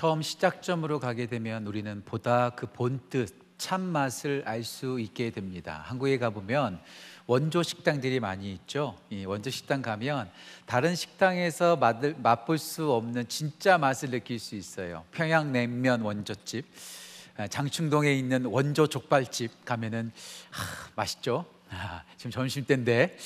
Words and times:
처음 0.00 0.22
시작점으로 0.22 0.98
가게 0.98 1.26
되면 1.26 1.66
우리는 1.66 2.02
보다 2.06 2.48
그 2.48 2.64
본뜻 2.64 3.34
참 3.58 3.82
맛을 3.82 4.42
알 4.46 4.64
수 4.64 4.98
있게 4.98 5.28
됩니다. 5.28 5.84
한국에 5.84 6.16
가보면 6.16 6.80
원조 7.26 7.62
식당들이 7.62 8.18
많이 8.18 8.50
있죠. 8.54 8.96
이 9.10 9.26
원조 9.26 9.50
식당 9.50 9.82
가면 9.82 10.30
다른 10.64 10.94
식당에서 10.94 11.76
맛을, 11.76 12.16
맛볼 12.16 12.56
수 12.56 12.90
없는 12.90 13.28
진짜 13.28 13.76
맛을 13.76 14.08
느낄 14.08 14.38
수 14.38 14.54
있어요. 14.56 15.04
평양냉면 15.10 16.00
원조집, 16.00 16.64
아, 17.36 17.46
장충동에 17.46 18.10
있는 18.14 18.46
원조 18.46 18.86
족발집 18.86 19.66
가면은 19.66 20.12
하, 20.48 20.90
맛있죠. 20.96 21.44
아, 21.72 22.02
지금 22.16 22.30
점심 22.32 22.64
때인데 22.66 23.16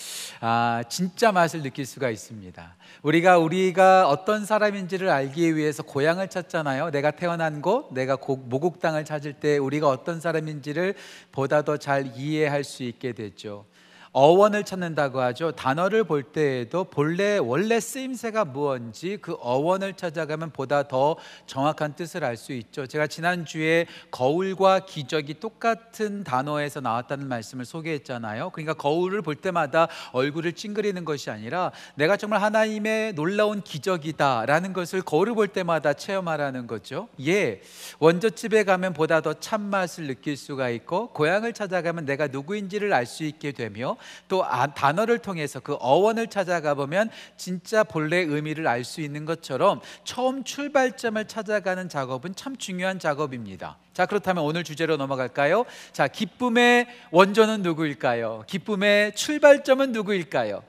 아, 0.41 0.83
진짜 0.89 1.33
맛을 1.33 1.63
느낄 1.63 1.87
수가 1.87 2.11
있습니다. 2.11 2.77
우리가 3.03 3.39
우리가 3.39 4.09
어떤 4.09 4.45
사람인지를 4.45 5.09
알기 5.09 5.57
위해서 5.57 5.83
고향을 5.83 6.29
찾잖아요. 6.29 6.91
내가 6.91 7.11
태어난 7.11 7.63
곳, 7.63 7.93
내가 7.93 8.19
모국 8.27 8.81
땅을 8.81 9.05
찾을 9.05 9.35
때 9.35 9.57
우리가 9.59 9.89
어떤 9.89 10.21
사람인지를 10.21 10.95
보다 11.33 11.63
더 11.63 11.77
잘 11.79 12.13
이해할 12.17 12.65
수 12.65 12.83
있게 12.83 13.13
되죠. 13.13 13.67
어원을 14.15 14.63
찾는다고 14.63 15.21
하죠. 15.21 15.51
단어를 15.51 16.05
볼 16.05 16.23
때에도 16.23 16.85
본래 16.85 17.37
원래 17.39 17.81
쓰임새가 17.81 18.45
무언지 18.45 19.19
그 19.21 19.37
어원을 19.41 19.95
찾아가면 19.95 20.53
보다 20.53 20.87
더 20.87 21.17
정확한 21.47 21.97
뜻을 21.97 22.23
알 22.23 22.37
수 22.37 22.53
있죠. 22.53 22.87
제가 22.87 23.07
지난주에 23.07 23.87
거울과 24.11 24.87
기적이 24.87 25.41
똑같은 25.41 26.23
단어에서 26.25 26.81
나왔다는 26.81 27.29
말씀을 27.29 27.65
소개했잖아요. 27.65 28.51
그러니까 28.51 28.75
거울을 28.75 29.23
볼 29.23 29.35
때마다 29.35 29.89
얼굴을 30.13 30.53
찡그리는 30.53 31.05
것이 31.05 31.31
아니라 31.31 31.73
내가 31.97 32.17
정말 32.17 32.41
하나님의 32.43 33.15
놀라운 33.15 33.63
기적이다라는 33.63 34.73
것을 34.73 35.03
거울을 35.03 35.35
볼 35.35 35.49
때마다 35.49 35.93
체험하라는 35.93 36.67
거죠. 36.69 37.09
예. 37.25 37.61
원조집에 37.99 38.63
가면 38.65 38.93
보다 38.95 39.21
더 39.21 39.35
참맛을 39.35 40.07
느낄 40.07 40.37
수가 40.37 40.71
있고 40.71 41.09
고향을 41.09 41.53
찾아가면 41.53 42.05
내가 42.05 42.29
누구인지를 42.29 42.93
알 42.93 43.05
수 43.07 43.23
있게 43.25 43.53
되며 43.53 43.97
또 44.29 44.45
아, 44.45 44.67
단어를 44.69 45.19
통해서 45.19 45.61
그 45.61 45.77
어원을 45.81 46.29
찾아가 46.29 46.75
보면 46.75 47.11
진짜 47.37 47.83
본래 47.85 48.19
의미를 48.19 48.67
알 48.67 48.85
수 48.85 49.01
있는 49.01 49.25
것처럼 49.25 49.81
처음 50.05 50.45
출발점을 50.45 51.27
찾아가는 51.27 51.89
작업은 51.89 52.35
참 52.35 52.57
중요한 52.57 52.99
작업입니다. 52.99 53.79
자, 53.93 54.07
그렇다면 54.07 54.45
오늘 54.45 54.63
주제로 54.63 54.97
넘어갈까요? 54.97 55.65
자, 55.93 56.07
기쁨의 56.07 56.87
원조는 57.11 57.63
누구일까요? 57.63 58.45
기쁨의 58.47 59.15
출발점은 59.15 59.93
누구일까요? 59.93 60.63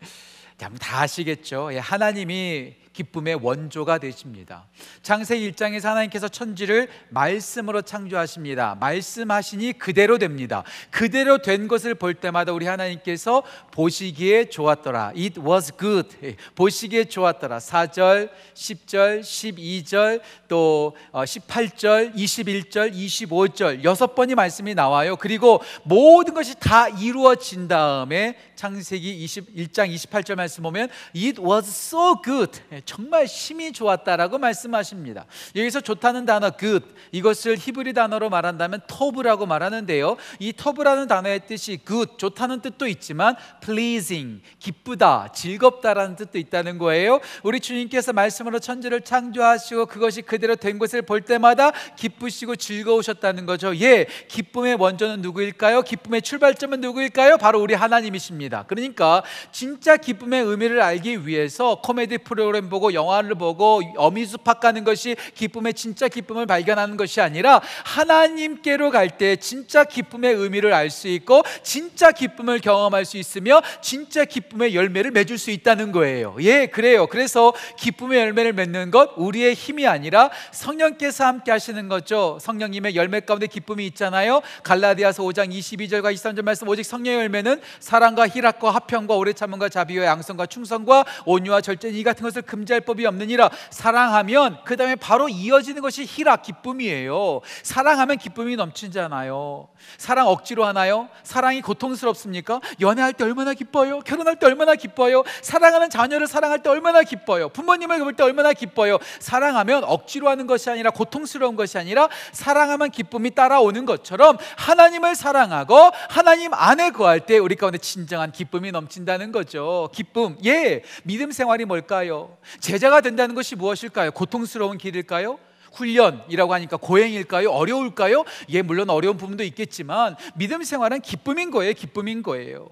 다 0.56 1.00
아시겠죠? 1.00 1.70
예, 1.72 1.78
하나님이 1.78 2.74
기쁨의 2.96 3.34
원조가 3.42 3.98
되십니다. 3.98 4.66
창세기 5.02 5.52
1장에서 5.52 5.84
하나님께서 5.84 6.28
천지를 6.28 6.88
말씀으로 7.10 7.82
창조하십니다. 7.82 8.76
말씀하시니 8.80 9.74
그대로 9.74 10.16
됩니다. 10.16 10.64
그대로 10.90 11.38
된 11.38 11.68
것을 11.68 11.94
볼 11.94 12.14
때마다 12.14 12.52
우리 12.52 12.66
하나님께서 12.66 13.42
보시기에 13.72 14.46
좋았더라. 14.46 15.12
It 15.16 15.38
was 15.40 15.72
good. 15.78 16.36
보시기에 16.54 17.04
좋았더라. 17.04 17.58
4절, 17.58 18.30
10절, 18.54 19.20
12절, 19.20 20.20
또 20.48 20.96
18절, 21.12 22.14
21절, 22.14 22.94
25절 22.94 23.84
여섯 23.84 24.14
번이 24.14 24.34
말씀이 24.34 24.74
나와요. 24.74 25.16
그리고 25.16 25.60
모든 25.82 26.32
것이 26.32 26.54
다 26.58 26.88
이루어진 26.88 27.68
다음에 27.68 28.36
창세기 28.54 29.26
21장 29.26 29.94
28절 29.94 30.34
말씀 30.36 30.62
보면 30.62 30.88
It 31.14 31.40
was 31.40 31.68
so 31.68 32.20
good. 32.22 32.58
정말 32.86 33.26
힘이 33.26 33.72
좋았다라고 33.72 34.38
말씀하십니다. 34.38 35.26
여기서 35.54 35.80
좋다는 35.80 36.24
단어 36.24 36.52
good 36.56 36.86
이것을 37.10 37.56
히브리 37.58 37.92
단어로 37.92 38.30
말한다면 38.30 38.80
터브라고 38.86 39.44
말하는데요. 39.44 40.16
이 40.38 40.52
터브라는 40.56 41.08
단어의 41.08 41.46
뜻이 41.46 41.80
good 41.84 42.12
좋다는 42.16 42.60
뜻도 42.60 42.86
있지만 42.86 43.34
pleasing 43.60 44.40
기쁘다 44.60 45.32
즐겁다라는 45.34 46.16
뜻도 46.16 46.38
있다는 46.38 46.78
거예요. 46.78 47.20
우리 47.42 47.60
주님께서 47.60 48.12
말씀으로 48.12 48.60
천지를 48.60 49.00
창조하시고 49.00 49.86
그것이 49.86 50.22
그대로 50.22 50.54
된 50.54 50.78
것을 50.78 51.02
볼 51.02 51.20
때마다 51.22 51.72
기쁘시고 51.96 52.54
즐거우셨다는 52.56 53.46
거죠. 53.46 53.76
예, 53.80 54.06
기쁨의 54.28 54.76
원조는 54.76 55.22
누구일까요? 55.22 55.82
기쁨의 55.82 56.22
출발점은 56.22 56.80
누구일까요? 56.80 57.36
바로 57.36 57.60
우리 57.60 57.74
하나님이십니다. 57.74 58.64
그러니까 58.68 59.24
진짜 59.50 59.96
기쁨의 59.96 60.44
의미를 60.44 60.80
알기 60.80 61.26
위해서 61.26 61.80
코미디 61.82 62.18
프로그램 62.18 62.68
보고 62.76 62.92
영화를 62.92 63.34
보고 63.34 63.80
어미수팍 63.96 64.60
가는 64.60 64.84
것이 64.84 65.16
기쁨의 65.34 65.72
진짜 65.72 66.08
기쁨을 66.08 66.44
발견하는 66.44 66.98
것이 66.98 67.20
아니라 67.20 67.62
하나님께로 67.84 68.90
갈 68.90 69.06
때 69.16 69.36
진짜 69.36 69.84
기쁨의 69.84 70.34
의미를 70.34 70.72
알 70.72 70.90
수 70.90 71.08
있고 71.08 71.42
진짜 71.62 72.12
기쁨을 72.12 72.60
경험할 72.60 73.04
수 73.04 73.16
있으며 73.16 73.62
진짜 73.80 74.24
기쁨의 74.24 74.74
열매를 74.74 75.10
맺을 75.10 75.38
수 75.38 75.50
있다는 75.50 75.90
거예요. 75.92 76.36
예, 76.40 76.66
그래요. 76.66 77.06
그래서 77.06 77.52
기쁨의 77.78 78.20
열매를 78.20 78.52
맺는 78.52 78.90
것 78.90 79.12
우리의 79.16 79.54
힘이 79.54 79.86
아니라 79.86 80.30
성령께서 80.52 81.24
함께 81.24 81.50
하시는 81.50 81.88
거죠. 81.88 82.38
성령님의 82.40 82.94
열매 82.94 83.20
가운데 83.20 83.46
기쁨이 83.46 83.86
있잖아요. 83.86 84.42
갈라디아서 84.62 85.22
5장 85.22 85.50
22절과 85.50 86.12
23절 86.14 86.42
말씀 86.42 86.68
오직 86.68 86.84
성령의 86.84 87.20
열매는 87.20 87.60
사랑과 87.80 88.28
희락과 88.28 88.70
화평과 88.70 89.14
오래 89.14 89.32
참음과 89.32 89.68
자비와 89.68 90.04
양성과 90.04 90.46
충성과 90.46 91.04
온유와 91.24 91.60
절제 91.62 91.88
이 91.90 92.02
같은 92.02 92.22
것을 92.22 92.42
금 92.42 92.65
금지할 92.66 92.80
법이 92.82 93.06
없느니라 93.06 93.50
사랑하면 93.70 94.58
그 94.64 94.76
다음에 94.76 94.96
바로 94.96 95.28
이어지는 95.28 95.80
것이 95.80 96.04
희락 96.04 96.42
기쁨이에요 96.42 97.40
사랑하면 97.62 98.18
기쁨이 98.18 98.56
넘치잖아요 98.56 99.68
사랑 99.96 100.28
억지로 100.28 100.64
하나요? 100.64 101.08
사랑이 101.22 101.62
고통스럽습니까? 101.62 102.60
연애할 102.80 103.12
때 103.12 103.24
얼마나 103.24 103.54
기뻐요? 103.54 104.00
결혼할 104.00 104.36
때 104.36 104.46
얼마나 104.46 104.74
기뻐요? 104.74 105.22
사랑하는 105.42 105.88
자녀를 105.90 106.26
사랑할 106.26 106.62
때 106.62 106.68
얼마나 106.68 107.02
기뻐요? 107.02 107.48
부모님을 107.50 108.00
볼 108.00 108.16
때 108.16 108.22
얼마나 108.22 108.54
기뻐요? 108.54 108.98
사랑하면 109.20 109.84
억지로 109.84 110.30
하는 110.30 110.46
것이 110.46 110.70
아니라 110.70 110.90
고통스러운 110.90 111.54
것이 111.54 111.76
아니라 111.76 112.08
사랑하면 112.32 112.90
기쁨이 112.90 113.30
따라오는 113.30 113.84
것처럼 113.84 114.38
하나님을 114.56 115.14
사랑하고 115.14 115.90
하나님 116.08 116.54
안에 116.54 116.90
거할 116.90 117.20
때 117.20 117.36
우리 117.36 117.56
가운데 117.56 117.76
진정한 117.76 118.32
기쁨이 118.32 118.72
넘친다는 118.72 119.32
거죠 119.32 119.90
기쁨, 119.92 120.38
예 120.46 120.82
믿음 121.04 121.30
생활이 121.30 121.66
뭘까요? 121.66 122.38
제자가 122.60 123.00
된다는 123.00 123.34
것이 123.34 123.56
무엇일까요? 123.56 124.12
고통스러운 124.12 124.78
길일까요? 124.78 125.38
훈련이라고 125.72 126.54
하니까 126.54 126.76
고행일까요? 126.76 127.50
어려울까요? 127.50 128.24
예, 128.48 128.62
물론 128.62 128.90
어려운 128.90 129.16
부분도 129.16 129.44
있겠지만 129.44 130.16
믿음 130.34 130.62
생활은 130.62 131.00
기쁨인 131.00 131.50
거예요. 131.50 131.72
기쁨인 131.74 132.22
거예요. 132.22 132.70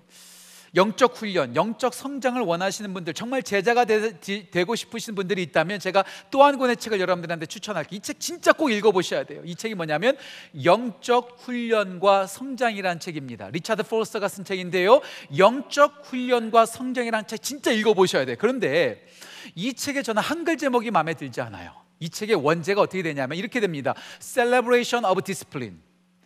영적 0.74 1.16
훈련, 1.16 1.54
영적 1.54 1.94
성장을 1.94 2.40
원하시는 2.40 2.92
분들, 2.94 3.14
정말 3.14 3.42
제자가 3.42 3.84
되, 3.84 4.64
고 4.64 4.74
싶으신 4.74 5.14
분들이 5.14 5.42
있다면 5.42 5.78
제가 5.80 6.04
또 6.30 6.42
한 6.44 6.58
권의 6.58 6.76
책을 6.76 7.00
여러분들한테 7.00 7.46
추천할게요. 7.46 7.96
이 7.96 8.00
책 8.00 8.20
진짜 8.20 8.52
꼭 8.52 8.70
읽어보셔야 8.70 9.24
돼요. 9.24 9.42
이 9.44 9.54
책이 9.54 9.74
뭐냐면 9.74 10.16
영적 10.64 11.38
훈련과 11.40 12.26
성장이라는 12.26 13.00
책입니다. 13.00 13.48
리차드 13.50 13.84
포스터가 13.84 14.28
쓴 14.28 14.44
책인데요. 14.44 15.00
영적 15.36 16.02
훈련과 16.04 16.66
성장이라는 16.66 17.26
책 17.26 17.42
진짜 17.42 17.70
읽어보셔야 17.70 18.24
돼요. 18.26 18.36
그런데 18.38 19.06
이 19.54 19.72
책에 19.74 20.02
저는 20.02 20.22
한글 20.22 20.56
제목이 20.58 20.90
마음에 20.90 21.14
들지 21.14 21.40
않아요. 21.40 21.72
이 22.00 22.10
책의 22.10 22.36
원제가 22.36 22.80
어떻게 22.80 23.02
되냐면 23.02 23.38
이렇게 23.38 23.60
됩니다. 23.60 23.94
Celebration 24.20 25.04
of 25.04 25.22
Discipline. 25.22 25.78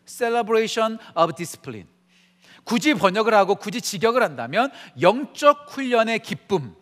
Celebration 0.07 0.99
of 1.17 1.35
Discipline. 1.37 1.98
굳이 2.69 2.93
번역을 2.93 3.33
하고 3.33 3.55
굳이 3.55 3.81
직역을 3.81 4.23
한다면 4.23 4.71
영적 5.01 5.71
훈련의 5.71 6.19
기쁨, 6.19 6.77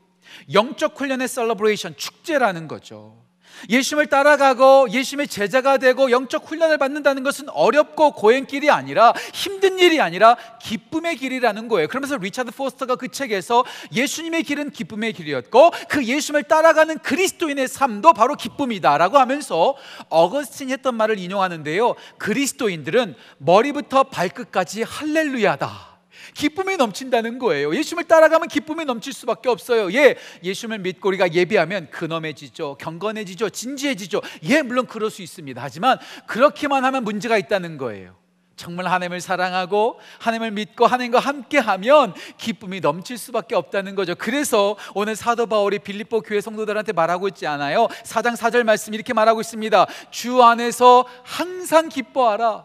영적 0.52 0.98
훈련의 0.98 1.28
celebration 1.28 1.96
축제라는 1.96 2.66
거죠. 2.66 3.24
예수님을 3.68 4.06
따라가고 4.06 4.90
예수님의 4.90 5.28
제자가 5.28 5.78
되고 5.78 6.10
영적 6.10 6.48
훈련을 6.48 6.78
받는다는 6.78 7.22
것은 7.22 7.48
어렵고 7.50 8.12
고행 8.12 8.46
길이 8.46 8.70
아니라 8.70 9.12
힘든 9.32 9.78
일이 9.78 10.00
아니라 10.00 10.36
기쁨의 10.62 11.16
길이라는 11.16 11.68
거예요. 11.68 11.88
그러면서 11.88 12.16
리차드 12.16 12.52
포스터가 12.52 12.96
그 12.96 13.08
책에서 13.08 13.64
예수님의 13.92 14.42
길은 14.42 14.70
기쁨의 14.70 15.12
길이었고 15.12 15.70
그 15.88 16.04
예수님을 16.04 16.44
따라가는 16.44 16.98
그리스도인의 16.98 17.68
삶도 17.68 18.12
바로 18.12 18.34
기쁨이다라고 18.34 19.18
하면서 19.18 19.76
어거스틴이 20.08 20.72
했던 20.72 20.94
말을 20.94 21.18
인용하는데요. 21.18 21.94
그리스도인들은 22.18 23.14
머리부터 23.38 24.04
발끝까지 24.04 24.82
할렐루야다. 24.82 25.95
기쁨이 26.36 26.76
넘친다는 26.76 27.38
거예요. 27.38 27.74
예수님을 27.74 28.04
따라가면 28.04 28.48
기쁨이 28.48 28.84
넘칠 28.84 29.14
수밖에 29.14 29.48
없어요. 29.48 29.90
예, 29.94 30.16
예수님을 30.44 30.80
믿고 30.80 31.08
우리가 31.08 31.32
예비하면 31.32 31.88
근엄해지죠. 31.90 32.76
경건해지죠. 32.78 33.48
진지해지죠. 33.48 34.20
예, 34.44 34.60
물론 34.60 34.86
그럴 34.86 35.10
수 35.10 35.22
있습니다. 35.22 35.60
하지만 35.62 35.98
그렇게만 36.26 36.84
하면 36.84 37.04
문제가 37.04 37.38
있다는 37.38 37.78
거예요. 37.78 38.16
정말 38.54 38.86
하나님을 38.86 39.20
사랑하고 39.20 39.98
하나님을 40.18 40.50
믿고 40.50 40.86
하나님과 40.86 41.20
함께하면 41.20 42.14
기쁨이 42.36 42.80
넘칠 42.80 43.16
수밖에 43.16 43.54
없다는 43.54 43.94
거죠. 43.94 44.14
그래서 44.14 44.76
오늘 44.94 45.16
사도 45.16 45.46
바울이 45.46 45.78
빌립보 45.78 46.20
교회 46.22 46.42
성도들한테 46.42 46.92
말하고 46.92 47.28
있지 47.28 47.46
않아요. 47.46 47.86
4장 48.04 48.36
4절 48.36 48.64
말씀 48.64 48.92
이렇게 48.92 49.14
말하고 49.14 49.40
있습니다. 49.40 49.86
주 50.10 50.42
안에서 50.42 51.06
항상 51.22 51.88
기뻐하라. 51.88 52.64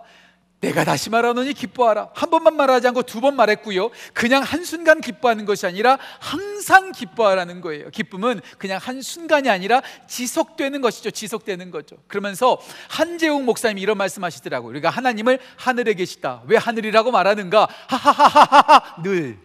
내가 0.61 0.83
다시 0.85 1.09
말하노니 1.09 1.53
기뻐하라. 1.53 2.11
한 2.13 2.29
번만 2.29 2.55
말하지 2.55 2.87
않고 2.87 3.01
두 3.03 3.19
번 3.21 3.35
말했고요. 3.35 3.89
그냥 4.13 4.41
한순간 4.43 5.01
기뻐하는 5.01 5.45
것이 5.45 5.65
아니라 5.65 5.97
항상 6.19 6.91
기뻐하라는 6.91 7.61
거예요. 7.61 7.89
기쁨은 7.89 8.41
그냥 8.57 8.79
한순간이 8.81 9.49
아니라 9.49 9.81
지속되는 10.07 10.81
것이죠. 10.81 11.11
지속되는 11.11 11.69
거죠. 11.71 11.97
그러면서 12.07 12.59
한재웅 12.89 13.45
목사님이 13.45 13.81
이런 13.81 13.97
말씀 13.97 14.23
하시더라고요. 14.23 14.69
우리가 14.69 14.89
하나님을 14.89 15.39
하늘에 15.57 15.93
계시다. 15.95 16.41
왜 16.45 16.57
하늘이라고 16.57 17.11
말하는가? 17.11 17.67
하하하하하 17.87 19.01
늘. 19.03 19.39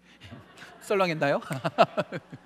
썰렁했나요? 0.82 1.40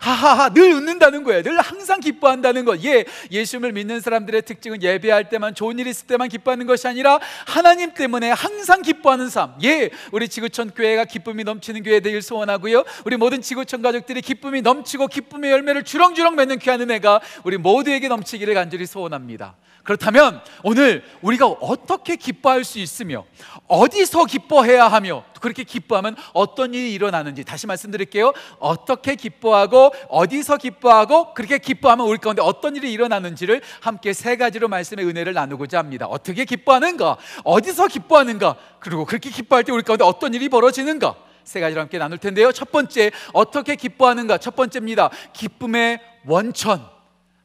하하하 0.00 0.50
늘 0.50 0.72
웃는다는 0.72 1.24
거예요. 1.24 1.42
늘 1.42 1.60
항상 1.60 2.00
기뻐한다는 2.00 2.64
것. 2.64 2.82
예, 2.84 3.04
예수님을 3.30 3.72
믿는 3.72 4.00
사람들의 4.00 4.42
특징은 4.42 4.82
예배할 4.82 5.28
때만 5.28 5.54
좋은 5.54 5.78
일 5.78 5.86
있을 5.86 6.06
때만 6.06 6.28
기뻐하는 6.28 6.66
것이 6.66 6.88
아니라 6.88 7.18
하나님 7.46 7.92
때문에 7.94 8.30
항상 8.30 8.82
기뻐하는 8.82 9.28
삶. 9.28 9.54
예, 9.62 9.90
우리 10.12 10.28
지구촌 10.28 10.70
교회가 10.70 11.04
기쁨이 11.04 11.44
넘치는 11.44 11.82
교회 11.82 12.00
되길 12.00 12.22
소원하고요. 12.22 12.84
우리 13.04 13.16
모든 13.16 13.42
지구촌 13.42 13.82
가족들이 13.82 14.22
기쁨이 14.22 14.62
넘치고 14.62 15.08
기쁨의 15.08 15.50
열매를 15.50 15.84
주렁주렁 15.84 16.36
맺는 16.36 16.58
귀한 16.58 16.80
은혜가 16.80 17.20
우리 17.44 17.56
모두에게 17.56 18.08
넘치기를 18.08 18.54
간절히 18.54 18.86
소원합니다. 18.86 19.56
그렇다면 19.88 20.42
오늘 20.64 21.02
우리가 21.22 21.46
어떻게 21.46 22.16
기뻐할 22.16 22.62
수 22.62 22.78
있으며 22.78 23.24
어디서 23.68 24.26
기뻐해야 24.26 24.86
하며 24.86 25.24
그렇게 25.40 25.64
기뻐하면 25.64 26.14
어떤 26.34 26.74
일이 26.74 26.92
일어나는지 26.92 27.42
다시 27.42 27.66
말씀드릴게요. 27.66 28.34
어떻게 28.58 29.14
기뻐하고 29.14 29.94
어디서 30.10 30.58
기뻐하고 30.58 31.32
그렇게 31.32 31.56
기뻐하면 31.56 32.06
우리 32.06 32.18
가운데 32.18 32.42
어떤 32.42 32.76
일이 32.76 32.92
일어나는지를 32.92 33.62
함께 33.80 34.12
세 34.12 34.36
가지로 34.36 34.68
말씀의 34.68 35.06
은혜를 35.06 35.32
나누고자 35.32 35.78
합니다. 35.78 36.04
어떻게 36.04 36.44
기뻐하는가? 36.44 37.16
어디서 37.44 37.88
기뻐하는가? 37.88 38.56
그리고 38.80 39.06
그렇게 39.06 39.30
기뻐할 39.30 39.64
때 39.64 39.72
우리 39.72 39.82
가운데 39.82 40.04
어떤 40.04 40.34
일이 40.34 40.50
벌어지는가? 40.50 41.16
세 41.44 41.60
가지로 41.60 41.80
함께 41.80 41.96
나눌 41.96 42.18
텐데요. 42.18 42.52
첫 42.52 42.70
번째, 42.70 43.10
어떻게 43.32 43.74
기뻐하는가? 43.74 44.36
첫 44.36 44.54
번째입니다. 44.54 45.08
기쁨의 45.32 46.00
원천, 46.26 46.86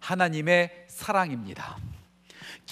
하나님의 0.01 0.71
사랑입니다. 0.89 1.77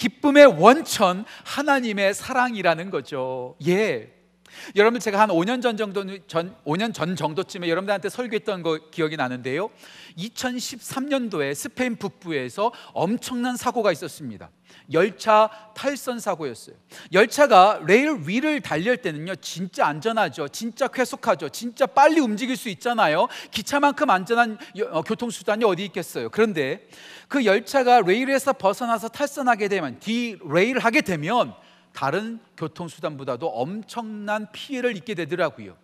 기쁨의 0.01 0.47
원천 0.59 1.25
하나님의 1.43 2.15
사랑이라는 2.15 2.89
거죠. 2.89 3.55
예. 3.67 4.20
여러분 4.75 4.99
제가 4.99 5.19
한 5.19 5.29
5년 5.29 5.61
전 5.61 5.77
정도 5.77 6.05
전 6.27 6.55
5년 6.65 6.93
전 6.93 7.15
정도쯤에 7.15 7.67
여러분들한테 7.69 8.09
설교했던 8.09 8.63
거 8.63 8.79
기억이 8.91 9.17
나는데요. 9.17 9.69
2013년도에 10.17 11.53
스페인 11.53 11.95
북부에서 11.95 12.71
엄청난 12.93 13.57
사고가 13.57 13.91
있었습니다. 13.91 14.49
열차 14.93 15.49
탈선 15.75 16.19
사고였어요. 16.19 16.75
열차가 17.11 17.81
레일 17.85 18.21
위를 18.25 18.61
달릴 18.61 18.97
때는요, 18.97 19.35
진짜 19.35 19.85
안전하죠. 19.87 20.47
진짜 20.49 20.87
쾌속하죠. 20.87 21.49
진짜 21.49 21.85
빨리 21.85 22.19
움직일 22.19 22.57
수 22.57 22.69
있잖아요. 22.69 23.27
기차만큼 23.51 24.09
안전한 24.09 24.57
어, 24.91 25.01
교통수단이 25.01 25.63
어디 25.65 25.85
있겠어요. 25.85 26.29
그런데 26.29 26.87
그 27.27 27.45
열차가 27.45 28.01
레일에서 28.01 28.53
벗어나서 28.53 29.09
탈선하게 29.09 29.67
되면, 29.67 29.99
derail 29.99 30.79
하게 30.79 31.01
되면 31.01 31.53
다른 31.93 32.39
교통수단보다도 32.57 33.47
엄청난 33.47 34.47
피해를 34.51 34.95
입게 34.97 35.13
되더라고요. 35.13 35.75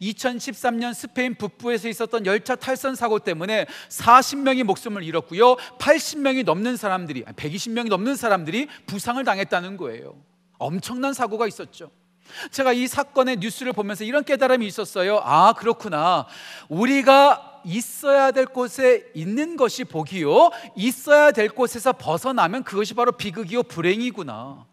2013년 0.00 0.94
스페인 0.94 1.34
북부에서 1.34 1.88
있었던 1.88 2.26
열차 2.26 2.56
탈선 2.56 2.94
사고 2.94 3.18
때문에 3.18 3.66
40명이 3.88 4.64
목숨을 4.64 5.02
잃었고요. 5.02 5.56
80명이 5.78 6.44
넘는 6.44 6.76
사람들이 6.76 7.24
120명이 7.24 7.88
넘는 7.88 8.16
사람들이 8.16 8.68
부상을 8.86 9.22
당했다는 9.22 9.76
거예요. 9.76 10.16
엄청난 10.58 11.14
사고가 11.14 11.46
있었죠. 11.46 11.90
제가 12.50 12.72
이 12.72 12.86
사건의 12.86 13.38
뉴스를 13.38 13.72
보면서 13.72 14.04
이런 14.04 14.24
깨달음이 14.24 14.66
있었어요. 14.66 15.20
아, 15.24 15.52
그렇구나. 15.54 16.26
우리가 16.68 17.62
있어야 17.64 18.30
될 18.30 18.46
곳에 18.46 19.10
있는 19.14 19.56
것이 19.56 19.84
복이요. 19.84 20.50
있어야 20.76 21.32
될 21.32 21.48
곳에서 21.48 21.92
벗어나면 21.92 22.64
그것이 22.64 22.94
바로 22.94 23.12
비극이요. 23.12 23.64
불행이구나. 23.64 24.69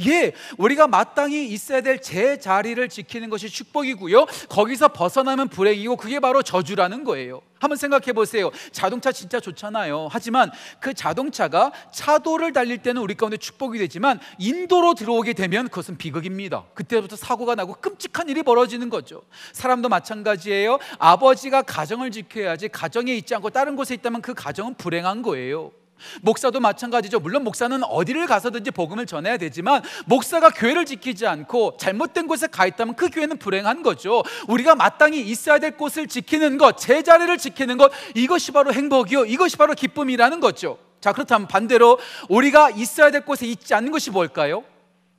예, 0.00 0.32
우리가 0.58 0.86
마땅히 0.86 1.48
있어야 1.48 1.80
될 1.80 1.94
제 2.04 2.38
자리를 2.38 2.86
지키는 2.88 3.30
것이 3.30 3.48
축복이고요. 3.48 4.26
거기서 4.48 4.88
벗어나면 4.88 5.48
불행이고 5.48 5.96
그게 5.96 6.20
바로 6.20 6.42
저주라는 6.42 7.04
거예요. 7.04 7.40
한번 7.58 7.78
생각해 7.78 8.12
보세요. 8.12 8.50
자동차 8.72 9.10
진짜 9.10 9.40
좋잖아요. 9.40 10.08
하지만 10.10 10.50
그 10.80 10.92
자동차가 10.92 11.72
차도를 11.92 12.52
달릴 12.52 12.78
때는 12.78 13.00
우리 13.00 13.14
가운데 13.14 13.38
축복이 13.38 13.78
되지만 13.78 14.20
인도로 14.38 14.94
들어오게 14.94 15.32
되면 15.32 15.68
그것은 15.68 15.96
비극입니다. 15.96 16.64
그때부터 16.74 17.16
사고가 17.16 17.54
나고 17.54 17.74
끔찍한 17.74 18.28
일이 18.28 18.42
벌어지는 18.42 18.90
거죠. 18.90 19.22
사람도 19.52 19.88
마찬가지예요. 19.88 20.78
아버지가 20.98 21.62
가정을 21.62 22.10
지켜야지 22.10 22.68
가정에 22.68 23.14
있지 23.14 23.34
않고 23.34 23.48
다른 23.50 23.76
곳에 23.76 23.94
있다면 23.94 24.20
그 24.20 24.34
가정은 24.34 24.74
불행한 24.74 25.22
거예요. 25.22 25.72
목사도 26.22 26.60
마찬가지죠. 26.60 27.20
물론 27.20 27.44
목사는 27.44 27.82
어디를 27.84 28.26
가서든지 28.26 28.70
복음을 28.70 29.06
전해야 29.06 29.36
되지만 29.36 29.82
목사가 30.06 30.50
교회를 30.50 30.84
지키지 30.86 31.26
않고 31.26 31.76
잘못된 31.78 32.26
곳에 32.26 32.46
가 32.46 32.66
있다면 32.66 32.96
그 32.96 33.10
교회는 33.10 33.38
불행한 33.38 33.82
거죠. 33.82 34.22
우리가 34.48 34.74
마땅히 34.74 35.20
있어야 35.20 35.58
될 35.58 35.76
곳을 35.76 36.06
지키는 36.06 36.58
것, 36.58 36.76
제자리를 36.76 37.36
지키는 37.38 37.78
것, 37.78 37.92
이것이 38.14 38.52
바로 38.52 38.72
행복이요. 38.72 39.26
이것이 39.26 39.56
바로 39.56 39.74
기쁨이라는 39.74 40.40
거죠. 40.40 40.78
자, 41.00 41.12
그렇다면 41.12 41.46
반대로 41.46 41.98
우리가 42.28 42.70
있어야 42.70 43.10
될 43.10 43.24
곳에 43.24 43.46
있지 43.46 43.74
않는 43.74 43.92
것이 43.92 44.10
뭘까요? 44.10 44.64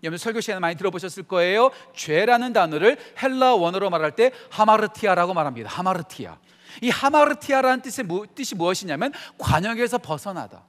여러분 0.03 0.17
설교 0.17 0.41
시간에 0.41 0.59
많이 0.59 0.75
들어보셨을 0.75 1.23
거예요. 1.23 1.71
죄라는 1.95 2.53
단어를 2.53 2.97
헬라 3.21 3.55
원어로 3.55 3.89
말할 3.89 4.11
때 4.11 4.31
하마르티아라고 4.51 5.33
말합니다. 5.33 5.69
하마르티아. 5.69 6.37
이 6.81 6.89
하마르티아라는 6.89 7.81
뜻의 7.81 8.05
뜻이 8.35 8.55
무엇이냐면 8.55 9.13
관역에서 9.37 9.97
벗어나다. 9.97 10.63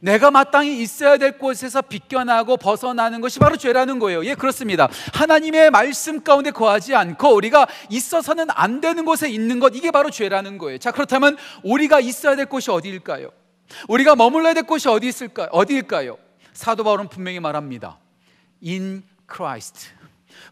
내가 0.00 0.30
마땅히 0.30 0.80
있어야 0.80 1.16
될 1.16 1.38
곳에서 1.38 1.80
비껴나고 1.80 2.56
벗어나는 2.56 3.20
것이 3.20 3.38
바로 3.38 3.56
죄라는 3.56 3.98
거예요. 4.00 4.24
예, 4.24 4.34
그렇습니다. 4.34 4.88
하나님의 5.12 5.70
말씀 5.70 6.24
가운데 6.24 6.50
거하지 6.50 6.94
않고 6.94 7.28
우리가 7.34 7.68
있어서는 7.88 8.46
안 8.50 8.80
되는 8.80 9.04
곳에 9.04 9.28
있는 9.30 9.60
것, 9.60 9.76
이게 9.76 9.90
바로 9.92 10.10
죄라는 10.10 10.58
거예요. 10.58 10.78
자, 10.78 10.90
그렇다면 10.90 11.36
우리가 11.62 12.00
있어야 12.00 12.34
될 12.34 12.46
곳이 12.46 12.70
어디일까요? 12.70 13.30
우리가 13.88 14.16
머물러야 14.16 14.54
될 14.54 14.64
곳이 14.64 14.88
어디 14.88 15.06
있을까요? 15.06 15.48
어디일까요? 15.52 16.18
사도 16.52 16.84
바울은 16.84 17.08
분명히 17.08 17.38
말합니다. 17.38 17.98
In 18.64 19.04
Christ. 19.32 19.90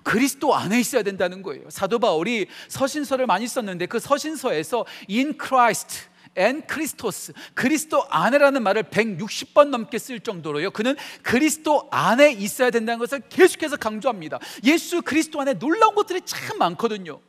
그리스도 0.03 0.55
안에 0.55 0.79
있어야 0.81 1.03
된다는 1.03 1.43
거예요. 1.43 1.65
사도 1.69 1.99
바울이 1.99 2.47
서신서를 2.69 3.27
많이 3.27 3.47
썼는데 3.47 3.87
그 3.87 3.99
서신서에서 3.99 4.87
in 5.11 5.35
Christ 5.39 6.10
ἐν 6.37 6.67
Χριστός 6.67 7.33
그리스도 7.55 8.05
안에라는 8.09 8.63
말을 8.63 8.85
160번 8.85 9.69
넘게 9.69 9.99
쓸 9.99 10.21
정도로요. 10.21 10.71
그는 10.71 10.97
그리스도 11.23 11.89
안에 11.91 12.33
있어야 12.33 12.71
된다는 12.71 12.99
것을 12.99 13.21
계속해서 13.29 13.77
강조합니다. 13.77 14.39
예수 14.65 15.03
그리스도 15.03 15.41
안에 15.41 15.55
놀라운 15.55 15.95
것들이 15.95 16.21
참 16.25 16.59
많거든요. 16.59 17.21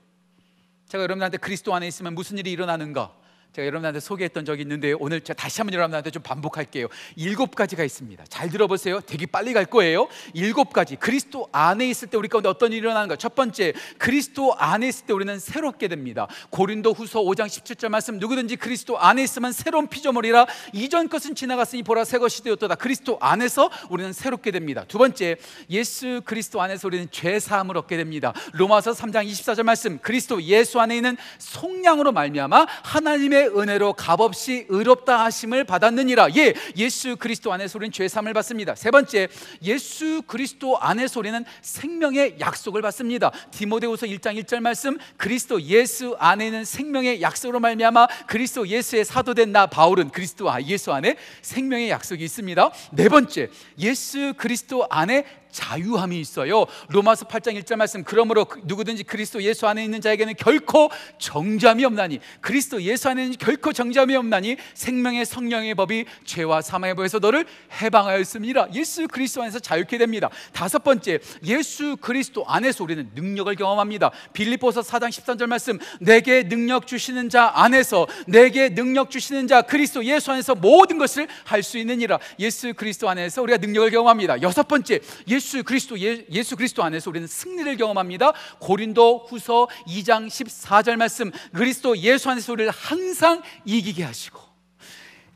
제가 0.87 1.03
여러분한테 1.03 1.37
그리스도 1.37 1.73
안에 1.73 1.87
있으면 1.87 2.15
무슨 2.15 2.37
일이 2.37 2.51
일어나는가? 2.51 3.13
제가 3.53 3.65
여러분한테 3.65 3.99
소개했던 3.99 4.45
적이 4.45 4.61
있는데 4.61 4.93
오늘 4.93 5.19
제가 5.19 5.35
다시 5.35 5.59
한번 5.59 5.73
여러분한테 5.73 6.09
좀 6.09 6.23
반복할게요. 6.23 6.87
일곱 7.17 7.53
가지가 7.53 7.83
있습니다. 7.83 8.23
잘 8.29 8.49
들어보세요. 8.49 9.01
되게 9.01 9.25
빨리 9.25 9.51
갈 9.51 9.65
거예요. 9.65 10.07
일곱 10.33 10.71
가지. 10.71 10.95
그리스도 10.95 11.49
안에 11.51 11.89
있을 11.89 12.07
때 12.07 12.15
우리 12.15 12.29
가운데 12.29 12.47
어떤 12.47 12.71
일이 12.71 12.77
일어나는가? 12.77 13.17
첫 13.17 13.35
번째, 13.35 13.73
그리스도 13.97 14.55
안에 14.57 14.87
있을 14.87 15.05
때 15.05 15.11
우리는 15.11 15.37
새롭게 15.37 15.89
됩니다. 15.89 16.27
고린도 16.49 16.93
후서 16.93 17.19
5장 17.19 17.47
17절 17.47 17.89
말씀 17.89 18.19
누구든지 18.19 18.55
그리스도 18.55 18.97
안에 18.97 19.21
있으면 19.23 19.51
새로운 19.51 19.87
피조물이라 19.87 20.45
이전 20.71 21.09
것은 21.09 21.35
지나갔으니 21.35 21.83
보라 21.83 22.05
새 22.05 22.19
것이 22.19 22.43
되었도다. 22.43 22.75
그리스도 22.75 23.17
안에서 23.19 23.69
우리는 23.89 24.13
새롭게 24.13 24.51
됩니다. 24.51 24.85
두 24.87 24.97
번째, 24.97 25.35
예수 25.69 26.21
그리스도 26.23 26.61
안에서 26.61 26.87
우리는 26.87 27.09
죄 27.11 27.37
사함을 27.37 27.75
얻게 27.75 27.97
됩니다. 27.97 28.31
로마서 28.53 28.93
3장 28.93 29.29
24절 29.29 29.63
말씀 29.63 29.99
그리스도 29.99 30.41
예수 30.43 30.79
안에 30.79 30.95
있는 30.95 31.17
속량으로 31.37 32.13
말미암아 32.13 32.65
하나님의 32.83 33.40
은혜로 33.45 33.93
값없이 33.93 34.65
의롭다 34.69 35.23
하심을 35.25 35.63
받았느니라. 35.63 36.29
예, 36.35 36.53
예수 36.77 37.15
그리스도 37.15 37.51
안에서 37.51 37.77
우리는 37.77 37.91
죄 37.91 38.07
사함을 38.07 38.33
받습니다. 38.33 38.75
세 38.75 38.91
번째, 38.91 39.27
예수 39.63 40.21
그리스도 40.27 40.77
안에서 40.79 41.19
우리는 41.19 41.43
생명의 41.61 42.37
약속을 42.39 42.81
받습니다. 42.81 43.31
디모데후서 43.51 44.05
1장 44.07 44.41
1절 44.41 44.59
말씀 44.59 44.97
그리스도 45.17 45.61
예수 45.61 46.15
안에는 46.19 46.65
생명의 46.65 47.21
약속으로 47.21 47.59
말미암아 47.59 48.07
그리스도 48.27 48.67
예수의 48.67 49.05
사도된 49.05 49.51
나 49.51 49.67
바울은 49.67 50.09
그리스도 50.09 50.49
예수 50.67 50.91
안에 50.93 51.17
생명의 51.41 51.89
약속이 51.89 52.23
있습니다. 52.23 52.71
네 52.91 53.09
번째, 53.09 53.49
예수 53.79 54.33
그리스도 54.37 54.87
안에 54.89 55.40
자유함이 55.51 56.19
있어요. 56.19 56.65
로마서 56.89 57.25
8장 57.25 57.59
1절 57.61 57.77
말씀 57.77 58.03
그러므로 58.03 58.45
그 58.45 58.61
누구든지 58.65 59.03
그리스도 59.03 59.41
예수 59.41 59.67
안에 59.67 59.83
있는 59.83 60.01
자에게는 60.01 60.35
결코 60.37 60.89
정잠이 61.17 61.85
없나니 61.85 62.19
그리스도 62.41 62.81
예수 62.81 63.09
안에 63.09 63.25
는 63.25 63.33
결코 63.37 63.73
정잠이 63.73 64.15
없나니 64.15 64.57
생명의 64.73 65.25
성령의 65.25 65.75
법이 65.75 66.05
죄와 66.25 66.61
사망의 66.61 66.95
법에서 66.95 67.19
너를 67.19 67.45
해방하였습니다. 67.81 68.73
예수 68.73 69.07
그리스도 69.07 69.41
안에서 69.41 69.59
자유케 69.59 69.97
됩니다. 69.97 70.29
다섯 70.53 70.83
번째 70.83 71.19
예수 71.45 71.97
그리스도 71.97 72.45
안에서 72.47 72.83
우리는 72.83 73.09
능력을 73.15 73.53
경험합니다. 73.55 74.11
빌립보서 74.33 74.81
4장 74.81 75.09
13절 75.09 75.47
말씀 75.47 75.79
내게 75.99 76.47
능력 76.47 76.85
주시는 76.85 77.29
자 77.29 77.51
안에서 77.55 78.07
내게 78.27 78.69
능력 78.69 79.09
주시는 79.09 79.47
자 79.47 79.61
그리스도 79.61 80.03
예수 80.05 80.31
안에서 80.31 80.55
모든 80.55 80.97
것을 80.97 81.27
할 81.45 81.61
수 81.61 81.77
있느니라. 81.77 82.19
예수 82.39 82.73
그리스도 82.73 83.09
안에서 83.09 83.41
우리가 83.41 83.57
능력을 83.57 83.89
경험합니다. 83.91 84.41
여섯 84.41 84.67
번째 84.67 84.99
예수 85.27 85.40
그리스도 85.63 85.99
예, 86.01 86.25
예수 86.31 86.55
그리스도 86.55 86.83
안에서 86.83 87.09
우리는 87.09 87.27
승리를 87.27 87.77
경험합니다. 87.77 88.33
고린도 88.59 89.25
후서 89.29 89.67
2장 89.87 90.27
14절 90.27 90.95
말씀 90.95 91.31
그리스도 91.53 91.97
예수 91.97 92.29
안에서 92.29 92.53
우리를 92.53 92.71
항상 92.71 93.41
이기게 93.65 94.03
하시고 94.03 94.39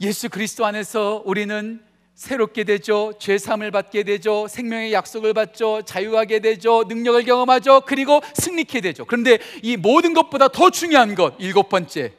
예수 0.02 0.30
그리스도 0.30 0.66
안에서 0.66 1.24
우리는 1.26 1.82
새롭게 2.16 2.64
되죠. 2.64 3.14
죄삼을 3.20 3.72
받게 3.72 4.04
되죠. 4.04 4.48
생명의 4.48 4.94
약속을 4.94 5.34
받죠. 5.34 5.82
자유하게 5.84 6.40
되죠. 6.40 6.86
능력을 6.88 7.24
경험하죠. 7.24 7.82
그리고 7.82 8.22
승리케 8.34 8.82
되죠. 8.82 9.06
그런데 9.06 9.40
이 9.62 9.76
모든 9.76 10.14
것보다 10.14 10.48
더 10.48 10.70
중요한 10.70 11.14
것 11.16 11.36
일곱 11.40 11.70
번째 11.70 12.14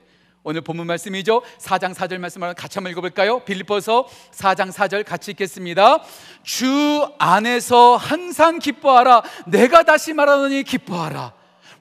오늘 0.49 0.61
본문 0.61 0.87
말씀이죠. 0.87 1.43
4장 1.59 1.93
4절 1.93 2.19
말씀을 2.19 2.55
같이 2.55 2.79
한번 2.79 2.93
읽어볼까요? 2.93 3.41
빌립보서 3.41 4.07
4장 4.33 4.71
4절 4.71 5.05
같이 5.05 5.33
읽겠습니다. 5.33 6.05
주 6.45 7.11
안에서 7.19 7.97
항상 7.97 8.61
기뻐하라. 8.61 9.25
내가 9.47 9.83
다시 9.83 10.13
말하노니 10.13 10.63
기뻐하라. 10.63 11.33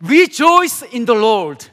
Rejoice 0.03 0.89
in 0.91 1.05
the 1.05 1.15
Lord. 1.15 1.67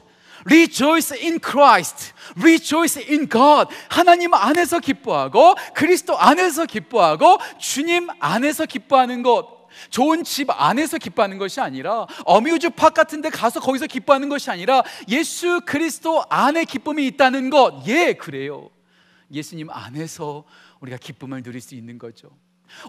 Rejoice 0.45 1.19
in 1.19 1.39
Christ. 1.43 2.13
Rejoice 2.39 3.03
in 3.09 3.27
God. 3.27 3.73
하나님 3.89 4.31
안에서 4.35 4.77
기뻐하고 4.77 5.55
그리스도 5.73 6.15
안에서 6.15 6.67
기뻐하고 6.67 7.39
주님 7.57 8.07
안에서 8.19 8.67
기뻐하는 8.67 9.23
것. 9.23 9.62
좋은 9.89 10.23
집 10.23 10.49
안에서 10.49 10.97
기뻐하는 10.97 11.37
것이 11.37 11.61
아니라 11.61 12.07
어뮤즈 12.25 12.71
팍 12.71 12.93
같은 12.93 13.21
데 13.21 13.29
가서 13.29 13.59
거기서 13.59 13.87
기뻐하는 13.87 14.29
것이 14.29 14.49
아니라 14.49 14.83
예수 15.09 15.61
그리스도 15.65 16.23
안에 16.29 16.65
기쁨이 16.65 17.05
있다는 17.07 17.49
것. 17.49 17.83
예, 17.87 18.13
그래요. 18.13 18.69
예수님 19.31 19.69
안에서 19.69 20.43
우리가 20.79 20.97
기쁨을 20.97 21.43
누릴 21.43 21.61
수 21.61 21.75
있는 21.75 21.97
거죠. 21.97 22.29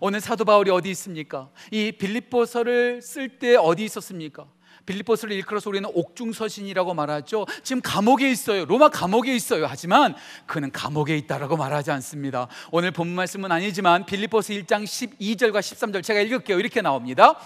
오늘 0.00 0.21
사도 0.21 0.45
바울이 0.45 0.71
어디 0.71 0.91
있습니까? 0.91 1.50
이 1.71 1.93
빌립보서를 1.93 3.03
쓸 3.03 3.38
때 3.38 3.57
어디 3.57 3.85
있었습니까? 3.85 4.47
빌립보스를 4.87 5.35
일컬어서 5.37 5.71
우리는 5.71 5.88
옥중서신이라고 5.93 6.95
말하죠. 6.95 7.47
지금 7.62 7.81
감옥에 7.83 8.31
있어요. 8.31 8.64
로마 8.64 8.88
감옥에 8.88 9.35
있어요. 9.35 9.67
하지만 9.67 10.14
그는 10.47 10.71
감옥에 10.71 11.17
있다라고 11.17 11.57
말하지 11.57 11.91
않습니다. 11.93 12.49
오늘 12.71 12.91
본 12.91 13.09
말씀은 13.09 13.50
아니지만 13.50 14.07
빌립보스 14.07 14.53
1장 14.53 14.85
12절과 14.85 15.61
13절 15.61 16.03
제가 16.03 16.21
읽을게요. 16.21 16.59
이렇게 16.59 16.83
나옵니다. 16.83 17.38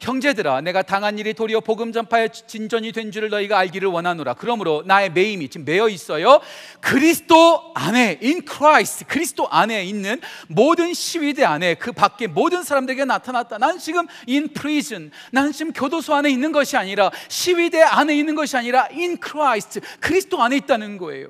형제들아 0.00 0.60
내가 0.60 0.82
당한 0.82 1.18
일이 1.18 1.34
도리어 1.34 1.60
복음 1.60 1.92
전파의 1.92 2.30
진전이 2.46 2.92
된 2.92 3.10
줄을 3.10 3.30
너희가 3.30 3.58
알기를 3.58 3.88
원하노라. 3.88 4.34
그러므로 4.34 4.82
나의 4.86 5.10
매임이 5.10 5.48
지금 5.48 5.64
매여 5.64 5.88
있어요. 5.88 6.40
그리스도 6.80 7.72
안에 7.74 8.18
in 8.22 8.42
Christ 8.46 9.04
그리스도 9.06 9.48
안에 9.48 9.84
있는 9.84 10.20
모든 10.48 10.94
시위대 10.94 11.44
안에 11.44 11.74
그 11.74 11.92
밖에 11.92 12.26
모든 12.26 12.62
사람들에게 12.62 13.04
나타났다. 13.04 13.58
난 13.58 13.78
지금 13.78 14.06
in 14.28 14.48
prison. 14.52 15.10
나는 15.30 15.52
지금 15.52 15.72
교도소 15.72 16.14
안에 16.14 16.30
있는 16.30 16.52
것이 16.52 16.76
아니라 16.76 17.10
시위대 17.28 17.82
안에 17.82 18.16
있는 18.16 18.34
것이 18.34 18.56
아니라 18.56 18.88
in 18.92 19.18
Christ 19.22 19.80
그리스도 20.00 20.42
안에 20.42 20.56
있다는 20.56 20.98
거예요 20.98 21.28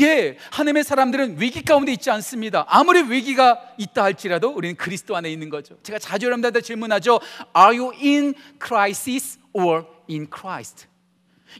예, 0.00 0.38
하나님의 0.50 0.84
사람들은 0.84 1.40
위기 1.40 1.62
가운데 1.62 1.92
있지 1.92 2.10
않습니다. 2.10 2.64
아무리 2.68 3.02
위기가 3.02 3.60
있다 3.76 4.04
할지라도 4.04 4.50
우리는 4.50 4.74
그리스도 4.76 5.16
안에 5.16 5.30
있는 5.30 5.50
거죠. 5.50 5.76
제가 5.82 5.98
자주 5.98 6.26
여러분들한테 6.26 6.60
질문하죠. 6.62 7.20
Are 7.56 7.78
you 7.78 7.92
in 7.94 8.34
crisis 8.60 9.38
or 9.52 9.84
in 10.08 10.28
Christ? 10.34 10.86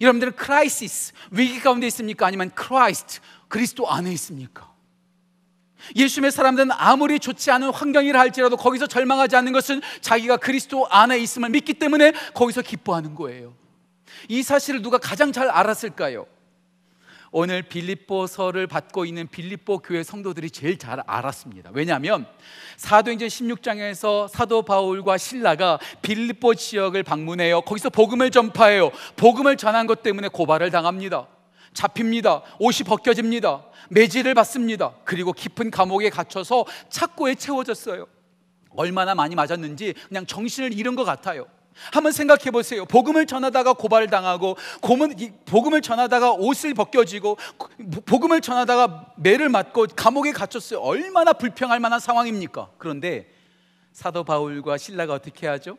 여러분들은 0.01 0.33
crisis, 0.43 1.13
위기 1.31 1.61
가운데 1.61 1.87
있습니까? 1.89 2.27
아니면 2.27 2.51
Christ, 2.57 3.21
그리스도 3.49 3.91
안에 3.91 4.13
있습니까? 4.13 4.75
예수님의 5.95 6.33
사람들은 6.33 6.71
아무리 6.73 7.21
좋지 7.21 7.51
않은 7.51 7.71
환경이라 7.71 8.19
할지라도 8.19 8.57
거기서 8.57 8.87
절망하지 8.87 9.37
않는 9.37 9.53
것은 9.53 9.83
자기가 10.01 10.39
그리스도 10.39 10.87
안에 10.89 11.19
있음을 11.19 11.51
믿기 11.51 11.75
때문에 11.75 12.13
거기서 12.35 12.63
기뻐하는 12.63 13.15
거예요. 13.15 13.55
이 14.29 14.43
사실을 14.43 14.83
누가 14.83 14.99
가장 14.99 15.33
잘 15.33 15.49
알았을까요? 15.49 16.27
오늘 17.33 17.63
빌립보서를 17.63 18.67
받고 18.67 19.05
있는 19.05 19.27
빌립보 19.29 19.79
교회 19.79 20.03
성도들이 20.03 20.51
제일 20.51 20.79
잘 20.79 21.01
알았습니다. 21.07 21.71
왜냐하면 21.73 22.27
사도행전 22.77 23.29
16장에서 23.29 24.29
사도 24.29 24.63
바울과 24.63 25.19
신라가 25.19 25.79
빌립보 26.03 26.55
지역을 26.55 27.03
방문해요. 27.03 27.63
거기서 27.63 27.91
복음을 27.91 28.31
전파해요. 28.31 28.91
복음을 29.17 29.57
전한 29.57 29.87
것 29.87 30.03
때문에 30.03 30.29
고발을 30.29 30.71
당합니다. 30.71 31.27
잡힙니다. 31.75 32.43
옷이 32.59 32.87
벗겨집니다. 32.87 33.65
매질을 33.91 34.35
받습니다. 34.35 34.95
그리고 35.05 35.33
깊은 35.33 35.71
감옥에 35.71 36.11
gat혀서 36.11 36.65
착고에 36.89 37.35
채워졌어요. 37.35 38.07
얼마나 38.71 39.15
많이 39.15 39.35
맞았는지 39.35 39.95
그냥 40.09 40.27
정신을 40.27 40.73
잃은 40.73 40.97
것 40.97 41.05
같아요. 41.05 41.47
한번 41.93 42.13
생각해 42.13 42.51
보세요. 42.51 42.85
복음을 42.85 43.27
전하다가 43.27 43.75
고발당하고 43.75 44.57
복음을 45.47 45.81
전하다가 45.81 46.33
옷을 46.33 46.75
벗겨지고 46.75 47.37
복음을 48.07 48.41
전하다가 48.41 49.13
매를 49.17 49.49
맞고 49.49 49.87
감옥에 49.97 50.33
갇혔어요. 50.33 50.81
얼마나 50.81 51.33
불평할 51.33 51.81
만한 51.81 52.01
상황입니까? 52.01 52.71
그런데 52.79 53.29
사도 53.93 54.25
바울과 54.25 54.79
신라가 54.79 55.15
어떻게 55.15 55.47
하죠? 55.47 55.79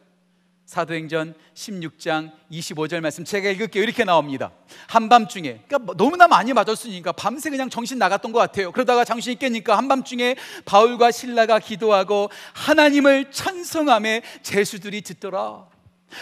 사도행전 0.67 1.33
16장 1.53 2.33
25절 2.51 2.99
말씀 2.99 3.23
제가 3.23 3.49
읽을게요. 3.51 3.81
이렇게 3.81 4.03
나옵니다. 4.03 4.51
한밤중에 4.87 5.61
그러니까 5.65 5.79
뭐 5.79 5.95
너무나 5.95 6.27
많이 6.27 6.51
맞았으니까 6.51 7.13
밤새 7.13 7.49
그냥 7.49 7.69
정신 7.69 7.97
나갔던 7.97 8.33
것 8.33 8.39
같아요. 8.39 8.73
그러다가 8.73 9.05
정신이 9.05 9.37
깨니까 9.39 9.77
한밤중에 9.77 10.35
바울과 10.65 11.11
신라가 11.11 11.59
기도하고 11.59 12.29
하나님을 12.53 13.31
찬성함에 13.31 14.23
제수들이 14.43 15.03
듣더라. 15.03 15.76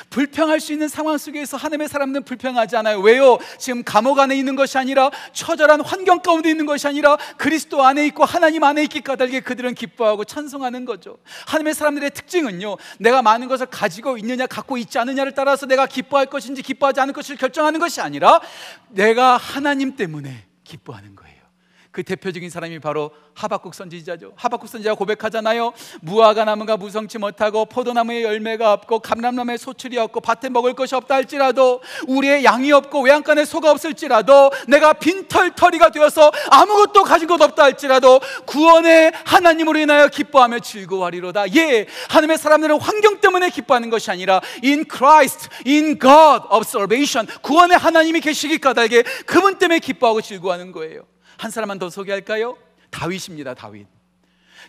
불평할 0.09 0.59
수 0.59 0.73
있는 0.73 0.87
상황 0.87 1.17
속에서 1.17 1.57
하나님의 1.57 1.87
사람들은 1.87 2.23
불평하지 2.23 2.75
않아요. 2.77 2.99
왜요? 2.99 3.37
지금 3.57 3.83
감옥 3.83 4.19
안에 4.19 4.35
있는 4.35 4.55
것이 4.55 4.77
아니라 4.77 5.09
처절한 5.31 5.81
환경 5.81 6.19
가운데 6.19 6.49
있는 6.49 6.65
것이 6.65 6.87
아니라 6.87 7.17
그리스도 7.37 7.83
안에 7.83 8.05
있고 8.07 8.25
하나님 8.25 8.63
안에 8.63 8.83
있기 8.83 9.01
까닭에 9.01 9.41
그들은 9.41 9.75
기뻐하고 9.75 10.25
찬송하는 10.25 10.85
거죠. 10.85 11.17
하나님의 11.47 11.73
사람들의 11.73 12.09
특징은요. 12.11 12.77
내가 12.99 13.21
많은 13.21 13.47
것을 13.47 13.67
가지고 13.67 14.17
있느냐 14.17 14.47
갖고 14.47 14.77
있지 14.77 14.97
않느냐를 14.97 15.33
따라서 15.33 15.65
내가 15.65 15.85
기뻐할 15.85 16.25
것인지 16.25 16.61
기뻐하지 16.61 16.99
않을 17.01 17.13
것을 17.13 17.35
결정하는 17.35 17.79
것이 17.79 18.01
아니라 18.01 18.41
내가 18.89 19.37
하나님 19.37 19.95
때문에 19.95 20.45
기뻐하는 20.63 21.15
거예요. 21.15 21.34
그 21.95 22.03
대표적인 22.03 22.49
사람이 22.49 22.79
바로 22.79 23.11
하박국 23.35 23.73
선지자죠. 23.73 24.33
하박국 24.35 24.67
선지자가 24.67 24.97
고백하잖아요. 24.97 25.71
무화과 26.01 26.43
나무가 26.43 26.75
무성치 26.75 27.17
못하고 27.19 27.63
포도나무에 27.63 28.21
열매가 28.21 28.73
없고 28.73 28.99
감람나무에 28.99 29.55
소출이 29.55 29.97
없고 29.99 30.19
밭에 30.19 30.49
먹을 30.49 30.73
것이 30.73 30.93
없다 30.93 31.15
할지라도 31.15 31.79
우리의 32.09 32.43
양이 32.43 32.73
없고 32.73 32.99
외양간에 33.03 33.45
소가 33.45 33.71
없을지라도 33.71 34.51
내가 34.67 34.91
빈털터리가 34.91 35.91
되어서 35.91 36.33
아무것도 36.51 37.03
가진 37.03 37.29
것 37.29 37.41
없다 37.41 37.63
할지라도 37.63 38.19
구원의 38.45 39.13
하나님으로 39.23 39.79
인하여 39.79 40.09
기뻐하며 40.09 40.59
즐거워하리로다. 40.59 41.55
예, 41.55 41.85
하나님의 42.09 42.37
사람들은 42.37 42.81
환경 42.81 43.21
때문에 43.21 43.49
기뻐하는 43.51 43.89
것이 43.89 44.11
아니라 44.11 44.41
in 44.61 44.83
Christ, 44.93 45.47
in 45.65 45.97
God 45.97 46.43
of 46.51 46.65
salvation 46.67 47.25
구원의 47.41 47.77
하나님이 47.77 48.19
계시기 48.19 48.57
까닭에 48.57 49.03
그분 49.25 49.57
때문에 49.57 49.79
기뻐하고 49.79 50.19
즐거워하는 50.19 50.73
거예요. 50.73 51.14
한 51.37 51.51
사람만 51.51 51.79
더 51.79 51.89
소개할까요? 51.89 52.57
다윗입니다. 52.89 53.53
다윗. 53.53 53.87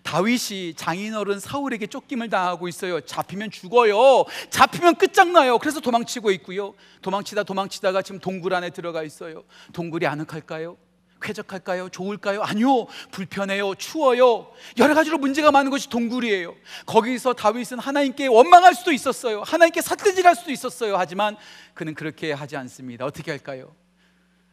다윗이 0.02 0.74
장인어른 0.74 1.40
사울에게 1.40 1.86
쫓김을 1.86 2.28
당하고 2.28 2.68
있어요. 2.68 3.00
잡히면 3.00 3.50
죽어요. 3.50 4.24
잡히면 4.50 4.96
끝장나요. 4.96 5.58
그래서 5.58 5.80
도망치고 5.80 6.30
있고요. 6.32 6.74
도망치다 7.02 7.44
도망치다가 7.44 8.02
지금 8.02 8.20
동굴 8.20 8.54
안에 8.54 8.70
들어가 8.70 9.02
있어요. 9.02 9.44
동굴이 9.72 10.06
아늑할까요? 10.06 10.76
쾌적할까요? 11.20 11.88
좋을까요? 11.88 12.42
아니요. 12.42 12.86
불편해요. 13.10 13.74
추워요. 13.76 14.52
여러 14.78 14.94
가지로 14.94 15.18
문제가 15.18 15.50
많은 15.50 15.70
것이 15.70 15.88
동굴이에요. 15.88 16.54
거기서 16.84 17.32
다윗은 17.32 17.78
하나님께 17.78 18.26
원망할 18.26 18.74
수도 18.74 18.92
있었어요. 18.92 19.42
하나님께 19.42 19.80
삿대질할 19.80 20.36
수도 20.36 20.50
있었어요. 20.50 20.96
하지만 20.98 21.36
그는 21.74 21.94
그렇게 21.94 22.32
하지 22.32 22.56
않습니다. 22.56 23.06
어떻게 23.06 23.30
할까요? 23.30 23.74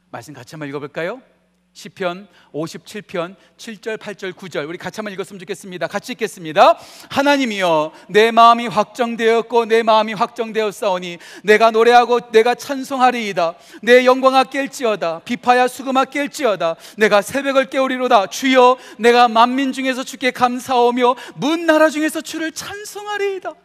말씀 0.09 0.33
같이 0.33 0.55
한번 0.55 0.69
읽어볼까요? 0.69 1.21
시편 1.73 2.27
57편 2.53 3.35
7절 3.57 3.97
8절 3.97 4.33
9절 4.33 4.69
우리 4.69 4.77
같이 4.77 4.97
한번 4.97 5.11
읽었으면 5.13 5.39
좋겠습니다. 5.39 5.87
같이 5.87 6.11
읽겠습니다. 6.11 6.77
하나님이여 7.09 7.91
내 8.09 8.31
마음이 8.31 8.67
확정되었고 8.67 9.65
내 9.65 9.81
마음이 9.81 10.13
확정되었사오니 10.13 11.17
내가 11.43 11.71
노래하고 11.71 12.31
내가 12.31 12.53
찬송하리이다. 12.53 13.55
내 13.81 14.05
영광아 14.05 14.45
깰지어다. 14.45 15.23
비파야 15.23 15.67
수금아 15.67 16.05
깰지어다. 16.05 16.75
내가 16.97 17.23
새벽을 17.23 17.69
깨우리로다. 17.71 18.27
주여 18.27 18.77
내가 18.99 19.27
만민 19.27 19.73
중에서 19.73 20.03
주께 20.03 20.29
감사하며 20.29 21.15
문 21.35 21.65
나라 21.65 21.89
중에서 21.89 22.21
주를 22.21 22.51
찬송하리이다. 22.51 23.62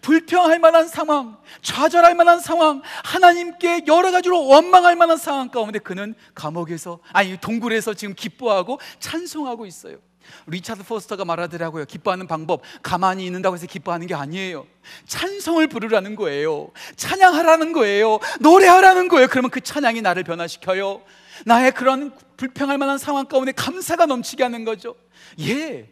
불평할 0.00 0.58
만한 0.58 0.88
상황, 0.88 1.36
좌절할 1.62 2.14
만한 2.14 2.40
상황, 2.40 2.82
하나님께 3.04 3.84
여러 3.86 4.10
가지로 4.10 4.46
원망할 4.46 4.96
만한 4.96 5.16
상황 5.16 5.48
가운데 5.48 5.78
그는 5.78 6.14
감옥에서 6.34 7.00
아니 7.12 7.36
동굴에서 7.38 7.94
지금 7.94 8.14
기뻐하고 8.14 8.80
찬송하고 9.00 9.66
있어요. 9.66 9.98
리차드 10.46 10.84
포스터가 10.84 11.24
말하더라고요. 11.24 11.84
기뻐하는 11.86 12.26
방법 12.26 12.62
가만히 12.82 13.26
있는다고 13.26 13.56
해서 13.56 13.66
기뻐하는 13.66 14.06
게 14.06 14.14
아니에요. 14.14 14.66
찬송을 15.06 15.68
부르라는 15.68 16.16
거예요. 16.16 16.70
찬양하라는 16.96 17.72
거예요. 17.72 18.18
노래하라는 18.40 19.08
거예요. 19.08 19.28
그러면 19.28 19.50
그 19.50 19.60
찬양이 19.60 20.02
나를 20.02 20.24
변화시켜요. 20.24 21.02
나의 21.46 21.72
그런 21.72 22.14
불평할 22.36 22.78
만한 22.78 22.98
상황 22.98 23.26
가운데 23.26 23.52
감사가 23.52 24.06
넘치게 24.06 24.42
하는 24.42 24.64
거죠. 24.64 24.94
예. 25.40 25.90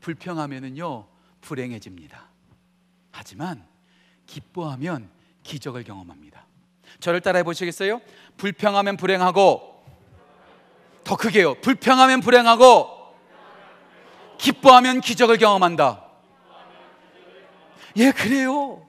불평하면은요. 0.00 1.06
불행해집니다. 1.40 2.29
하지만 3.30 3.64
기뻐하면 4.26 5.08
기적을 5.44 5.84
경험합니다. 5.84 6.46
저를 6.98 7.20
따라해 7.20 7.44
보시겠어요? 7.44 8.00
불평하면 8.36 8.96
불행하고 8.96 9.84
더 11.04 11.16
크게요. 11.16 11.54
불평하면 11.60 12.22
불행하고 12.22 13.14
기뻐하면 14.36 15.00
기적을 15.00 15.38
경험한다. 15.38 16.04
예, 17.98 18.10
그래요. 18.10 18.84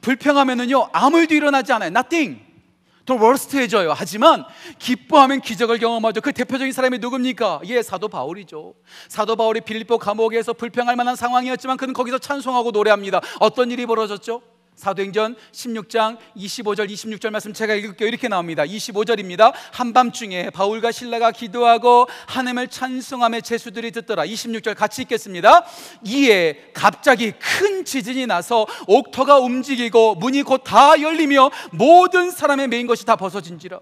불평하면은요 0.00 0.88
아무 0.92 1.20
일도 1.20 1.36
일어나지 1.36 1.72
않아요. 1.72 1.90
nothing. 1.90 2.44
더 3.06 3.14
월스트해져요. 3.14 3.94
하지만 3.96 4.44
기뻐하면 4.78 5.40
기적을 5.40 5.78
경험하죠. 5.78 6.20
그 6.20 6.32
대표적인 6.32 6.72
사람이 6.72 6.98
누굽니까? 6.98 7.60
예, 7.66 7.80
사도 7.82 8.08
바울이죠. 8.08 8.74
사도 9.08 9.36
바울이 9.36 9.60
빌립보 9.60 9.98
감옥에서 9.98 10.52
불평할 10.52 10.96
만한 10.96 11.16
상황이었지만 11.16 11.76
그는 11.76 11.94
거기서 11.94 12.18
찬송하고 12.18 12.72
노래합니다. 12.72 13.20
어떤 13.40 13.70
일이 13.70 13.86
벌어졌죠? 13.86 14.42
사도행전 14.76 15.36
16장 15.52 16.18
25절 16.36 16.90
26절 16.90 17.30
말씀 17.30 17.52
제가 17.52 17.74
읽을게요. 17.74 18.08
이렇게 18.08 18.28
나옵니다. 18.28 18.62
25절입니다. 18.64 19.52
한밤중에 19.72 20.50
바울과 20.50 20.92
신라가 20.92 21.32
기도하고 21.32 22.06
하나님을 22.26 22.68
찬송함에 22.68 23.40
제수들이 23.40 23.90
듣더라. 23.92 24.26
26절 24.26 24.76
같이 24.76 25.02
읽겠습니다. 25.02 25.64
이에 26.04 26.70
갑자기 26.74 27.32
큰 27.32 27.84
지진이 27.84 28.26
나서 28.26 28.66
옥터가 28.86 29.38
움직이고 29.38 30.16
문이 30.16 30.42
곧 30.42 30.66
다 30.66 31.00
열리며 31.00 31.50
모든 31.70 32.30
사람의 32.30 32.68
메인 32.68 32.86
것이 32.86 33.06
다 33.06 33.14
벗어진지라. 33.16 33.80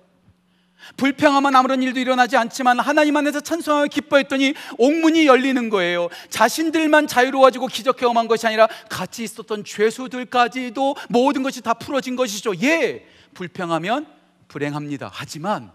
불평하면 0.96 1.54
아무런 1.54 1.82
일도 1.82 2.00
일어나지 2.00 2.36
않지만 2.36 2.80
하나님 2.80 3.16
안에서 3.16 3.40
찬송하며 3.40 3.88
기뻐했더니 3.88 4.54
옥문이 4.78 5.26
열리는 5.26 5.68
거예요. 5.70 6.08
자신들만 6.30 7.06
자유로워지고 7.06 7.66
기적 7.66 7.96
경험한 7.96 8.28
것이 8.28 8.46
아니라 8.46 8.68
같이 8.88 9.24
있었던 9.24 9.64
죄수들까지도 9.64 10.96
모든 11.08 11.42
것이 11.42 11.60
다 11.62 11.74
풀어진 11.74 12.16
것이죠. 12.16 12.52
예, 12.62 13.06
불평하면 13.34 14.06
불행합니다. 14.48 15.10
하지만 15.12 15.72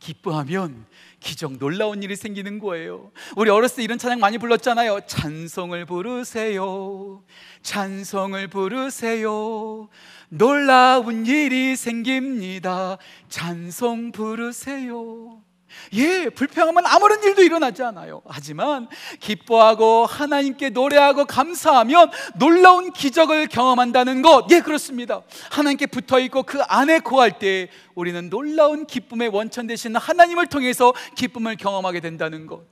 기뻐하면 0.00 0.86
기적 1.20 1.58
놀라운 1.58 2.02
일이 2.02 2.16
생기는 2.16 2.58
거예요. 2.58 3.12
우리 3.36 3.50
어렸을 3.50 3.76
때 3.76 3.82
이런 3.82 3.98
찬양 3.98 4.18
많이 4.18 4.38
불렀잖아요. 4.38 5.00
찬송을 5.06 5.84
부르세요. 5.84 7.22
찬송을 7.62 8.48
부르세요. 8.48 9.88
놀라운 10.30 11.26
일이 11.26 11.76
생깁니다. 11.76 12.98
찬송 13.28 14.12
부르세요. 14.12 15.42
예, 15.92 16.28
불평하면 16.28 16.84
아무런 16.86 17.22
일도 17.22 17.42
일어나지 17.42 17.82
않아요. 17.82 18.22
하지만 18.26 18.88
기뻐하고 19.18 20.06
하나님께 20.06 20.70
노래하고 20.70 21.24
감사하면 21.26 22.10
놀라운 22.36 22.92
기적을 22.92 23.48
경험한다는 23.48 24.22
것. 24.22 24.46
예, 24.50 24.60
그렇습니다. 24.60 25.22
하나님께 25.50 25.86
붙어 25.86 26.18
있고 26.20 26.42
그 26.42 26.60
안에 26.62 27.00
거할 27.00 27.38
때 27.38 27.68
우리는 27.94 28.30
놀라운 28.30 28.86
기쁨의 28.86 29.28
원천 29.28 29.66
되신 29.66 29.96
하나님을 29.96 30.46
통해서 30.46 30.92
기쁨을 31.16 31.56
경험하게 31.56 32.00
된다는 32.00 32.46
것. 32.46 32.62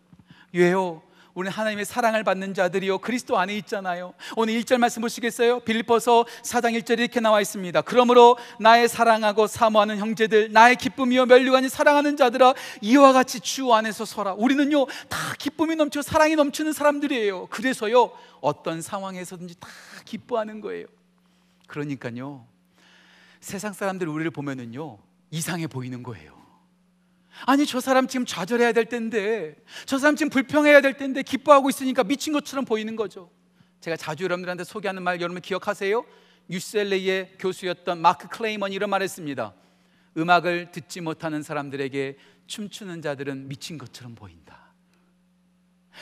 왜요? 0.52 1.02
우리는 1.38 1.52
하나님의 1.52 1.84
사랑을 1.84 2.24
받는 2.24 2.52
자들이요 2.52 2.98
그리스도 2.98 3.38
안에 3.38 3.56
있잖아요. 3.58 4.12
오늘 4.34 4.54
1절 4.54 4.78
말씀 4.78 5.02
보시겠어요? 5.02 5.60
빌립보서 5.60 6.24
4장 6.42 6.76
1절에 6.76 6.98
이렇게 6.98 7.20
나와 7.20 7.40
있습니다. 7.40 7.80
그러므로 7.82 8.36
나의 8.58 8.88
사랑하고 8.88 9.46
사모하는 9.46 9.98
형제들 9.98 10.50
나의 10.50 10.74
기쁨이요 10.74 11.26
멸류관이 11.26 11.68
사랑하는 11.68 12.16
자들아 12.16 12.54
이와 12.80 13.12
같이 13.12 13.38
주 13.38 13.72
안에서 13.72 14.04
서라. 14.04 14.34
우리는요 14.34 14.86
다 15.08 15.16
기쁨이 15.38 15.76
넘치고 15.76 16.02
사랑이 16.02 16.34
넘치는 16.34 16.72
사람들이에요. 16.72 17.46
그래서요 17.46 18.10
어떤 18.40 18.82
상황에서든지 18.82 19.60
다 19.60 19.68
기뻐하는 20.04 20.60
거예요. 20.60 20.88
그러니까요 21.68 22.48
세상 23.40 23.72
사람들 23.72 24.08
우리를 24.08 24.28
보면은요 24.32 24.98
이상해 25.30 25.68
보이는 25.68 26.02
거예요. 26.02 26.37
아니 27.46 27.66
저 27.66 27.80
사람 27.80 28.08
지금 28.08 28.26
좌절해야 28.26 28.72
될 28.72 28.86
텐데 28.86 29.56
저 29.86 29.98
사람 29.98 30.16
지금 30.16 30.30
불평해야 30.30 30.80
될 30.80 30.96
텐데 30.96 31.22
기뻐하고 31.22 31.68
있으니까 31.68 32.04
미친 32.04 32.32
것처럼 32.32 32.64
보이는 32.64 32.96
거죠. 32.96 33.30
제가 33.80 33.96
자주 33.96 34.24
여러분들한테 34.24 34.64
소개하는 34.64 35.02
말 35.02 35.20
여러분 35.20 35.40
기억하세요? 35.40 36.04
유셀레이의 36.50 37.36
교수였던 37.38 38.00
마크 38.00 38.28
클레이먼이 38.28 38.74
이런 38.74 38.90
말 38.90 39.02
했습니다. 39.02 39.54
음악을 40.16 40.72
듣지 40.72 41.00
못하는 41.00 41.42
사람들에게 41.42 42.16
춤추는 42.46 43.02
자들은 43.02 43.48
미친 43.48 43.78
것처럼 43.78 44.14
보인다 44.14 44.47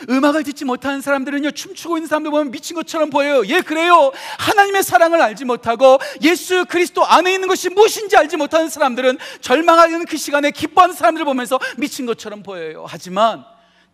음악을 0.09 0.45
듣지 0.45 0.65
못하는 0.65 1.01
사람들은요 1.01 1.53
춤추고 1.53 1.97
있는 1.97 2.09
사람들 2.09 2.31
보면 2.31 2.51
미친 2.51 2.77
것처럼 2.77 3.11
보여요. 3.11 3.43
예 3.47 3.61
그래요. 3.61 4.13
하나님의 4.39 4.83
사랑을 4.83 5.21
알지 5.21 5.45
못하고 5.45 5.99
예수 6.23 6.65
그리스도 6.67 7.05
안에 7.05 7.33
있는 7.33 7.49
것이 7.49 7.69
무엇인지 7.71 8.17
알지 8.17 8.37
못하는 8.37 8.69
사람들은 8.69 9.19
절망하는 9.41 10.05
그 10.05 10.17
시간에 10.17 10.51
기뻐하는 10.51 10.95
사람들을 10.95 11.25
보면서 11.25 11.59
미친 11.77 12.07
것처럼 12.07 12.43
보여요. 12.43 12.85
하지만 12.89 13.45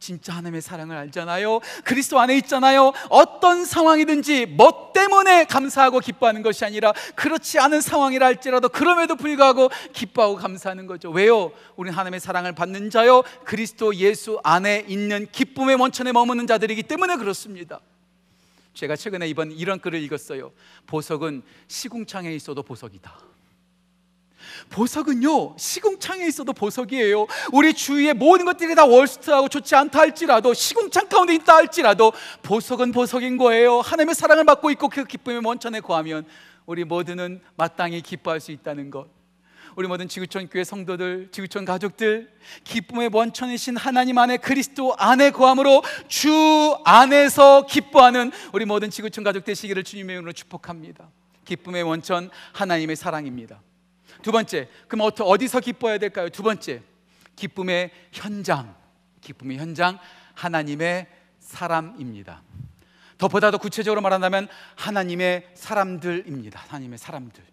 진짜 0.02 0.32
하나님의 0.32 0.60
사랑을 0.62 0.96
알잖아요. 0.96 1.60
그리스도 1.84 2.18
안에 2.18 2.36
있잖아요. 2.38 2.92
어떤 3.08 3.64
상황이든지 3.64 4.46
뭐 4.46 4.90
때문에 4.92 5.44
감사하고 5.44 6.00
기뻐하는 6.00 6.42
것이 6.42 6.64
아니라 6.64 6.92
그렇지 7.14 7.60
않은 7.60 7.80
상황이라 7.80 8.26
할지라도 8.26 8.68
그럼에도 8.68 9.14
불구하고 9.14 9.70
기뻐하고 9.92 10.34
감사하는 10.34 10.88
거죠. 10.88 11.10
왜요? 11.10 11.52
우리는 11.76 11.96
하나님의 11.96 12.18
사랑을 12.18 12.52
받는 12.52 12.90
자요. 12.90 13.22
그리스도 13.44 13.94
예수 13.94 14.40
안에 14.42 14.84
있는 14.88 15.28
기쁨의 15.30 15.76
원천에 15.76 16.10
머무는 16.10 16.48
자들이기 16.48 16.82
때문에 16.82 17.14
그렇습니다. 17.16 17.78
제가 18.74 18.96
최근에 18.96 19.28
이번 19.28 19.52
이런 19.52 19.78
글을 19.78 20.02
읽었어요. 20.02 20.50
보석은 20.88 21.42
시궁창에 21.68 22.34
있어도 22.34 22.64
보석이다. 22.64 23.31
보석은요 24.70 25.56
시궁창에 25.58 26.26
있어도 26.26 26.52
보석이에요 26.52 27.26
우리 27.52 27.74
주위의 27.74 28.14
모든 28.14 28.44
것들이 28.44 28.74
다 28.74 28.84
월스트하고 28.84 29.48
좋지 29.48 29.74
않다 29.74 29.98
할지라도 29.98 30.54
시궁창 30.54 31.08
가운데 31.08 31.34
있다 31.34 31.56
할지라도 31.56 32.12
보석은 32.42 32.92
보석인 32.92 33.36
거예요 33.36 33.80
하나님의 33.80 34.14
사랑을 34.14 34.44
받고 34.44 34.70
있고 34.72 34.88
그 34.88 35.04
기쁨의 35.04 35.42
원천에 35.44 35.80
거하면 35.80 36.24
우리 36.66 36.84
모두는 36.84 37.40
마땅히 37.56 38.00
기뻐할 38.00 38.40
수 38.40 38.52
있다는 38.52 38.90
것 38.90 39.22
우리 39.74 39.88
모든 39.88 40.06
지구촌 40.06 40.48
교회 40.48 40.64
성도들, 40.64 41.28
지구촌 41.32 41.64
가족들, 41.64 42.30
기쁨의 42.64 43.10
원천이신 43.12 43.76
하나님 43.76 44.18
안에 44.18 44.36
그리스도 44.36 44.94
안에 44.98 45.30
거함으로 45.30 45.82
주 46.08 46.76
안에서 46.84 47.64
기뻐하는 47.66 48.32
우리 48.52 48.66
모든 48.66 48.90
지구촌 48.90 49.24
가족 49.24 49.44
되시기를 49.44 49.82
주님의 49.82 50.14
이름으로 50.14 50.32
축복합니다. 50.32 51.08
기쁨의 51.44 51.82
원천 51.82 52.30
하나님의 52.52 52.96
사랑입니다. 52.96 53.60
두 54.22 54.32
번째, 54.32 54.68
그럼 54.88 55.10
어디서 55.18 55.60
기뻐해야 55.60 55.98
될까요? 55.98 56.28
두 56.28 56.42
번째, 56.42 56.82
기쁨의 57.36 57.90
현장. 58.12 58.74
기쁨의 59.20 59.58
현장, 59.58 59.98
하나님의 60.34 61.06
사람입니다. 61.38 62.42
더 63.18 63.28
보다 63.28 63.50
더 63.50 63.58
구체적으로 63.58 64.00
말한다면 64.00 64.48
하나님의 64.76 65.50
사람들입니다. 65.54 66.58
하나님의 66.58 66.98
사람들. 66.98 67.44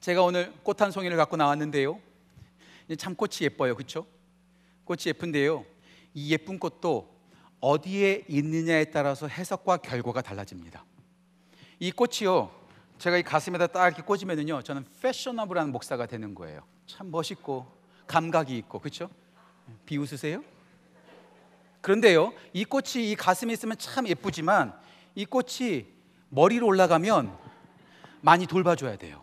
제가 0.00 0.22
오늘 0.22 0.52
꽃 0.62 0.80
한 0.80 0.90
송이를 0.90 1.16
갖고 1.16 1.36
나왔는데요. 1.36 2.00
참 2.98 3.14
꽃이 3.14 3.38
예뻐요, 3.42 3.74
그렇죠? 3.74 4.06
꽃이 4.84 5.04
예쁜데요. 5.06 5.64
이 6.12 6.32
예쁜 6.32 6.58
꽃도 6.58 7.12
어디에 7.60 8.24
있느냐에 8.28 8.84
따라서 8.86 9.26
해석과 9.26 9.78
결과가 9.78 10.20
달라집니다. 10.20 10.84
이 11.80 11.90
꽃이요, 11.90 12.50
제가 13.04 13.18
이 13.18 13.22
가슴에다 13.22 13.66
딱 13.66 13.86
이렇게 13.86 14.00
꽂으면은요, 14.00 14.62
저는 14.62 14.86
패셔너블한 15.02 15.72
목사가 15.72 16.06
되는 16.06 16.34
거예요. 16.34 16.62
참 16.86 17.10
멋있고 17.10 17.70
감각이 18.06 18.56
있고 18.56 18.78
그렇죠? 18.78 19.10
비웃으세요? 19.84 20.42
그런데요, 21.82 22.32
이 22.54 22.64
꽃이 22.64 23.10
이 23.10 23.14
가슴에 23.14 23.52
있으면 23.52 23.76
참 23.76 24.08
예쁘지만 24.08 24.72
이 25.14 25.26
꽃이 25.26 25.84
머리로 26.30 26.66
올라가면 26.66 27.36
많이 28.22 28.46
돌봐줘야 28.46 28.96
돼요. 28.96 29.22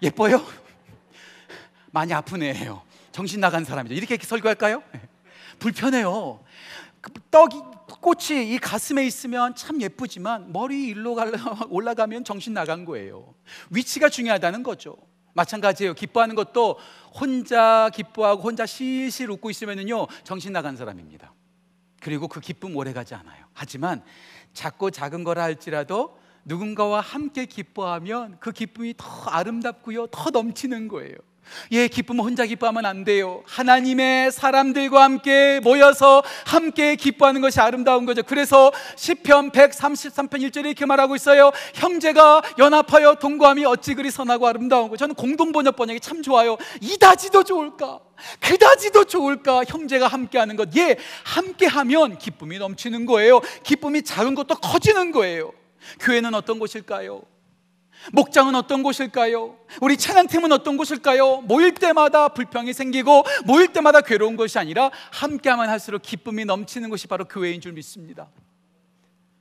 예뻐요? 0.00 0.42
많이 1.90 2.14
애예요. 2.14 2.80
정신 3.12 3.40
나간 3.40 3.62
사람이죠. 3.66 3.94
이렇게 3.94 4.16
설교할까요? 4.16 4.82
불편해요. 5.58 6.42
그 7.00 7.12
떡이 7.30 7.60
꽃이 8.00 8.52
이 8.54 8.58
가슴에 8.58 9.06
있으면 9.06 9.54
참 9.54 9.80
예쁘지만 9.80 10.52
머리 10.52 10.88
일로 10.88 11.16
올라가면 11.70 12.24
정신 12.24 12.54
나간 12.54 12.84
거예요. 12.84 13.34
위치가 13.70 14.08
중요하다는 14.08 14.62
거죠. 14.62 14.96
마찬가지예요. 15.34 15.94
기뻐하는 15.94 16.34
것도 16.34 16.78
혼자 17.14 17.90
기뻐하고 17.94 18.42
혼자 18.42 18.64
실실 18.66 19.30
웃고 19.30 19.50
있으면은요 19.50 20.06
정신 20.24 20.52
나간 20.52 20.76
사람입니다. 20.76 21.32
그리고 22.00 22.28
그 22.28 22.40
기쁨 22.40 22.76
오래 22.76 22.92
가지 22.92 23.14
않아요. 23.14 23.46
하지만 23.52 24.02
작고 24.52 24.90
작은 24.90 25.24
거라 25.24 25.42
할지라도 25.42 26.18
누군가와 26.44 27.00
함께 27.00 27.44
기뻐하면 27.44 28.38
그 28.40 28.52
기쁨이 28.52 28.94
더 28.96 29.06
아름답고요, 29.28 30.06
더 30.08 30.30
넘치는 30.30 30.88
거예요. 30.88 31.16
예, 31.72 31.88
기쁨은 31.88 32.24
혼자 32.24 32.44
기뻐하면 32.46 32.86
안 32.86 33.04
돼요. 33.04 33.42
하나님의 33.46 34.32
사람들과 34.32 35.02
함께 35.02 35.60
모여서 35.62 36.22
함께 36.44 36.96
기뻐하는 36.96 37.40
것이 37.40 37.60
아름다운 37.60 38.06
거죠. 38.06 38.22
그래서 38.22 38.72
시편 38.96 39.50
133편 39.50 40.30
1절에 40.30 40.66
이렇게 40.66 40.86
말하고 40.86 41.16
있어요. 41.16 41.52
형제가 41.74 42.42
연합하여 42.58 43.16
동거함이 43.16 43.64
어찌 43.64 43.94
그리 43.94 44.10
선하고 44.10 44.46
아름다운 44.46 44.88
거. 44.88 44.96
저는 44.96 45.14
공동 45.14 45.52
번역 45.52 45.76
번역이 45.76 46.00
참 46.00 46.22
좋아요. 46.22 46.56
이다지도 46.80 47.44
좋을까? 47.44 48.00
그다지도 48.40 49.04
좋을까? 49.04 49.62
형제가 49.66 50.06
함께하는 50.08 50.56
것. 50.56 50.74
예, 50.76 50.96
함께하면 51.24 52.18
기쁨이 52.18 52.58
넘치는 52.58 53.06
거예요. 53.06 53.40
기쁨이 53.62 54.02
작은 54.02 54.34
것도 54.34 54.56
커지는 54.56 55.12
거예요. 55.12 55.52
교회는 56.00 56.34
어떤 56.34 56.58
곳일까요? 56.58 57.22
목장은 58.12 58.54
어떤 58.54 58.82
곳일까요? 58.82 59.56
우리 59.80 59.96
찬양팀은 59.96 60.52
어떤 60.52 60.76
곳일까요? 60.76 61.42
모일 61.42 61.74
때마다 61.74 62.28
불평이 62.28 62.72
생기고 62.72 63.24
모일 63.44 63.68
때마다 63.68 64.00
괴로운 64.00 64.36
것이 64.36 64.58
아니라 64.58 64.90
함께하면 65.12 65.68
할수록 65.68 66.02
기쁨이 66.02 66.44
넘치는 66.44 66.90
곳이 66.90 67.06
바로 67.06 67.24
교회인 67.24 67.60
줄 67.60 67.72
믿습니다. 67.72 68.28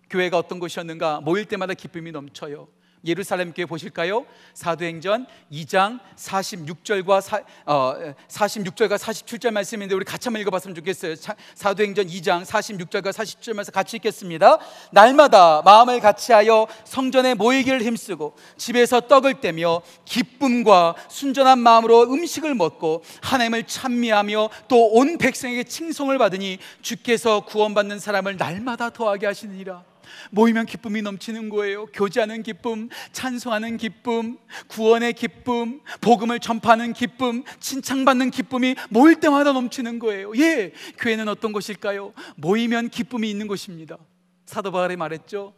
교회가 0.09 0.37
어떤 0.37 0.59
곳이었는가? 0.59 1.21
모일 1.21 1.45
때마다 1.45 1.73
기쁨이 1.73 2.11
넘쳐요. 2.11 2.67
예루살렘 3.05 3.53
교회 3.53 3.65
보실까요? 3.65 4.25
사도행전 4.53 5.27
2장 5.51 5.99
46절과 6.15 7.21
사, 7.21 7.41
어, 7.65 7.93
46절과 8.27 8.97
47절 8.97 9.51
말씀인데 9.51 9.93
우리 9.93 10.05
같이 10.05 10.27
한번 10.27 10.41
읽어봤으면 10.41 10.73
좋겠어요. 10.75 11.15
사, 11.15 11.35
사도행전 11.53 12.07
2장 12.07 12.45
46절과 12.45 13.11
47절 13.11 13.53
말씀 13.53 13.71
같이 13.71 13.97
읽겠습니다. 13.97 14.57
날마다 14.91 15.61
마음을 15.63 15.99
같이하여 15.99 16.67
성전에 16.85 17.35
모이기를 17.35 17.83
힘쓰고 17.83 18.35
집에서 18.57 19.01
떡을 19.01 19.41
떼며 19.41 19.81
기쁨과 20.05 20.95
순전한 21.09 21.59
마음으로 21.59 22.03
음식을 22.11 22.55
먹고 22.55 23.03
하나님을 23.21 23.65
찬미하며 23.67 24.49
또 24.67 24.95
온 24.95 25.17
백성에게 25.17 25.63
칭송을 25.65 26.17
받으니 26.17 26.57
주께서 26.81 27.41
구원받는 27.41 27.99
사람을 27.99 28.37
날마다 28.37 28.91
더하게 28.91 29.25
하시느니라. 29.25 29.83
모이면 30.31 30.65
기쁨이 30.65 31.01
넘치는 31.01 31.49
거예요. 31.49 31.85
교제하는 31.87 32.43
기쁨, 32.43 32.89
찬송하는 33.11 33.77
기쁨, 33.77 34.37
구원의 34.67 35.13
기쁨, 35.13 35.81
복음을 36.01 36.39
전파하는 36.39 36.93
기쁨, 36.93 37.43
칭찬받는 37.59 38.31
기쁨이 38.31 38.75
모일 38.89 39.19
때마다 39.19 39.53
넘치는 39.53 39.99
거예요. 39.99 40.33
예, 40.37 40.73
교회는 40.97 41.27
어떤 41.27 41.51
곳일까요? 41.51 42.13
모이면 42.35 42.89
기쁨이 42.89 43.29
있는 43.29 43.47
곳입니다. 43.47 43.97
사도 44.45 44.71
바울이 44.71 44.95
말했죠. 44.95 45.53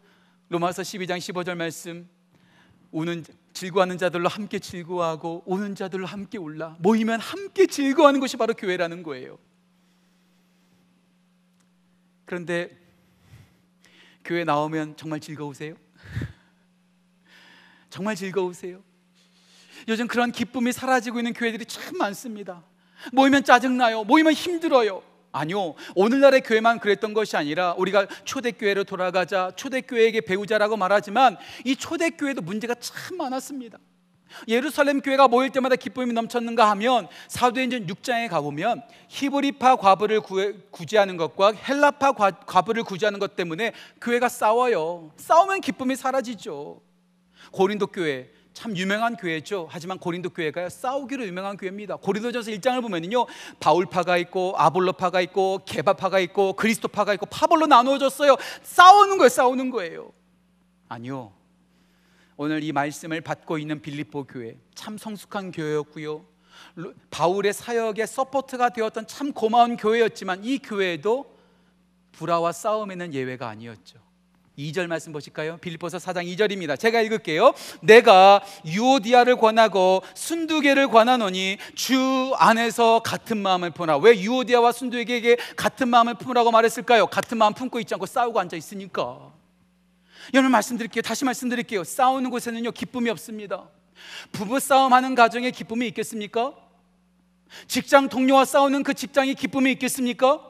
로마서 0.49 0.81
12장 0.81 1.17
15절 1.17 1.55
말씀. 1.55 2.07
우는 2.91 3.25
즐거워하는 3.53 3.97
자들로 3.97 4.29
함께 4.29 4.59
즐거워하고 4.59 5.43
우는 5.45 5.75
자들로 5.75 6.05
함께 6.05 6.37
울라. 6.37 6.77
모이면 6.79 7.19
함께 7.19 7.65
즐거워하는 7.65 8.19
것이 8.19 8.37
바로 8.37 8.53
교회라는 8.53 9.03
거예요. 9.03 9.37
그런데 12.25 12.86
교회 14.27 14.43
나오면 14.43 14.97
정말 14.97 15.21
즐거우세요? 15.21 15.75
정말 17.89 18.13
즐거우세요? 18.17 18.83
요즘 19.87 20.05
그런 20.05 20.33
기쁨이 20.33 20.73
사라지고 20.73 21.19
있는 21.19 21.31
교회들이 21.31 21.65
참 21.65 21.97
많습니다. 21.97 22.61
모이면 23.13 23.45
짜증나요. 23.45 24.03
모이면 24.03 24.33
힘들어요. 24.33 25.01
아니요. 25.31 25.75
오늘날의 25.95 26.41
교회만 26.41 26.79
그랬던 26.79 27.13
것이 27.13 27.37
아니라 27.37 27.73
우리가 27.77 28.05
초대교회로 28.25 28.83
돌아가자, 28.83 29.51
초대교회에게 29.55 30.21
배우자라고 30.21 30.75
말하지만 30.75 31.37
이 31.63 31.77
초대교회도 31.77 32.41
문제가 32.41 32.75
참 32.75 33.15
많았습니다. 33.15 33.77
예루살렘 34.47 35.01
교회가 35.01 35.27
모일 35.27 35.49
때마다 35.51 35.75
기쁨이 35.75 36.13
넘쳤는가 36.13 36.69
하면 36.71 37.07
사도행전 37.27 37.87
6장에 37.87 38.29
가보면 38.29 38.83
히브리파 39.09 39.77
과부를 39.77 40.21
구제하는 40.71 41.17
것과 41.17 41.53
헬라파 41.53 42.11
과부를 42.11 42.83
구제하는 42.83 43.19
것 43.19 43.35
때문에 43.35 43.73
교회가 44.01 44.29
싸워요. 44.29 45.11
싸우면 45.17 45.61
기쁨이 45.61 45.95
사라지죠. 45.95 46.81
고린도 47.51 47.87
교회 47.87 48.29
참 48.53 48.75
유명한 48.75 49.15
교회죠. 49.15 49.67
하지만 49.69 49.99
고린도 49.99 50.31
교회가 50.31 50.69
싸우기로 50.69 51.27
유명한 51.27 51.57
교회입니다. 51.57 51.97
고린도전서 51.97 52.49
1장을 52.51 52.81
보면요. 52.81 53.27
바울파가 53.59 54.17
있고 54.17 54.55
아볼로파가 54.57 55.21
있고 55.21 55.61
개바파가 55.63 56.19
있고 56.21 56.53
그리스도파가 56.53 57.13
있고 57.13 57.27
파벌로 57.27 57.67
나누어졌어요. 57.67 58.35
싸우는 58.63 59.19
거예요. 59.19 59.29
싸우는 59.29 59.69
거예요. 59.69 60.11
아니요. 60.89 61.33
오늘 62.37 62.63
이 62.63 62.71
말씀을 62.71 63.21
받고 63.21 63.57
있는 63.57 63.81
빌립보 63.81 64.25
교회 64.25 64.57
참 64.75 64.97
성숙한 64.97 65.51
교회였고요. 65.51 66.23
바울의 67.09 67.51
사역에 67.51 68.05
support가 68.05 68.69
되었던 68.69 69.07
참 69.07 69.33
고마운 69.33 69.75
교회였지만 69.75 70.43
이 70.43 70.59
교회도 70.59 71.35
불화와 72.11 72.51
싸움에는 72.51 73.13
예외가 73.13 73.49
아니었죠. 73.49 73.99
2절 74.57 74.87
말씀 74.87 75.11
보실까요? 75.11 75.57
빌립보서 75.57 75.97
4장 75.97 76.25
2절입니다. 76.35 76.79
제가 76.79 77.01
읽을게요. 77.01 77.53
내가 77.81 78.43
유오디아를 78.65 79.37
권하고 79.37 80.01
순두개를 80.15 80.87
권하노니 80.87 81.57
주 81.75 82.33
안에서 82.37 82.99
같은 82.99 83.37
마음을 83.37 83.69
품으라. 83.71 83.97
왜 83.97 84.19
유오디아와 84.19 84.71
순두개에게 84.71 85.37
같은 85.55 85.89
마음을 85.89 86.15
품으라고 86.15 86.51
말했을까요? 86.51 87.07
같은 87.07 87.37
마음 87.37 87.53
품고 87.53 87.79
있지 87.81 87.93
않고 87.93 88.07
싸우고 88.07 88.39
앉아 88.39 88.57
있으니까. 88.57 89.36
여러분 90.33 90.51
말씀드릴게요. 90.51 91.01
다시 91.01 91.25
말씀드릴게요. 91.25 91.83
싸우는 91.83 92.29
곳에는요 92.29 92.71
기쁨이 92.71 93.09
없습니다. 93.09 93.69
부부 94.31 94.59
싸움 94.59 94.93
하는 94.93 95.15
가정에 95.15 95.51
기쁨이 95.51 95.87
있겠습니까? 95.87 96.53
직장 97.67 98.09
동료와 98.09 98.45
싸우는 98.45 98.83
그 98.83 98.93
직장이 98.93 99.33
기쁨이 99.33 99.71
있겠습니까? 99.73 100.41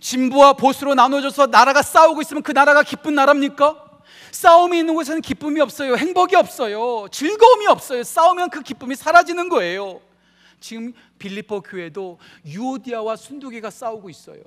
진부와 0.00 0.54
보수로 0.54 0.94
나눠져서 0.94 1.48
나라가 1.48 1.82
싸우고 1.82 2.20
있으면 2.22 2.42
그 2.42 2.52
나라가 2.52 2.82
기쁜 2.82 3.14
나라입니까? 3.14 3.82
싸움이 4.32 4.78
있는 4.78 4.94
곳에는 4.94 5.20
기쁨이 5.22 5.60
없어요. 5.60 5.96
행복이 5.96 6.34
없어요. 6.36 7.06
즐거움이 7.10 7.66
없어요. 7.66 8.02
싸우면 8.02 8.50
그 8.50 8.62
기쁨이 8.62 8.96
사라지는 8.96 9.48
거예요. 9.48 10.00
지금 10.60 10.92
빌리포 11.18 11.60
교회도 11.60 12.18
유오디아와 12.46 13.16
순두개가 13.16 13.70
싸우고 13.70 14.10
있어요. 14.10 14.42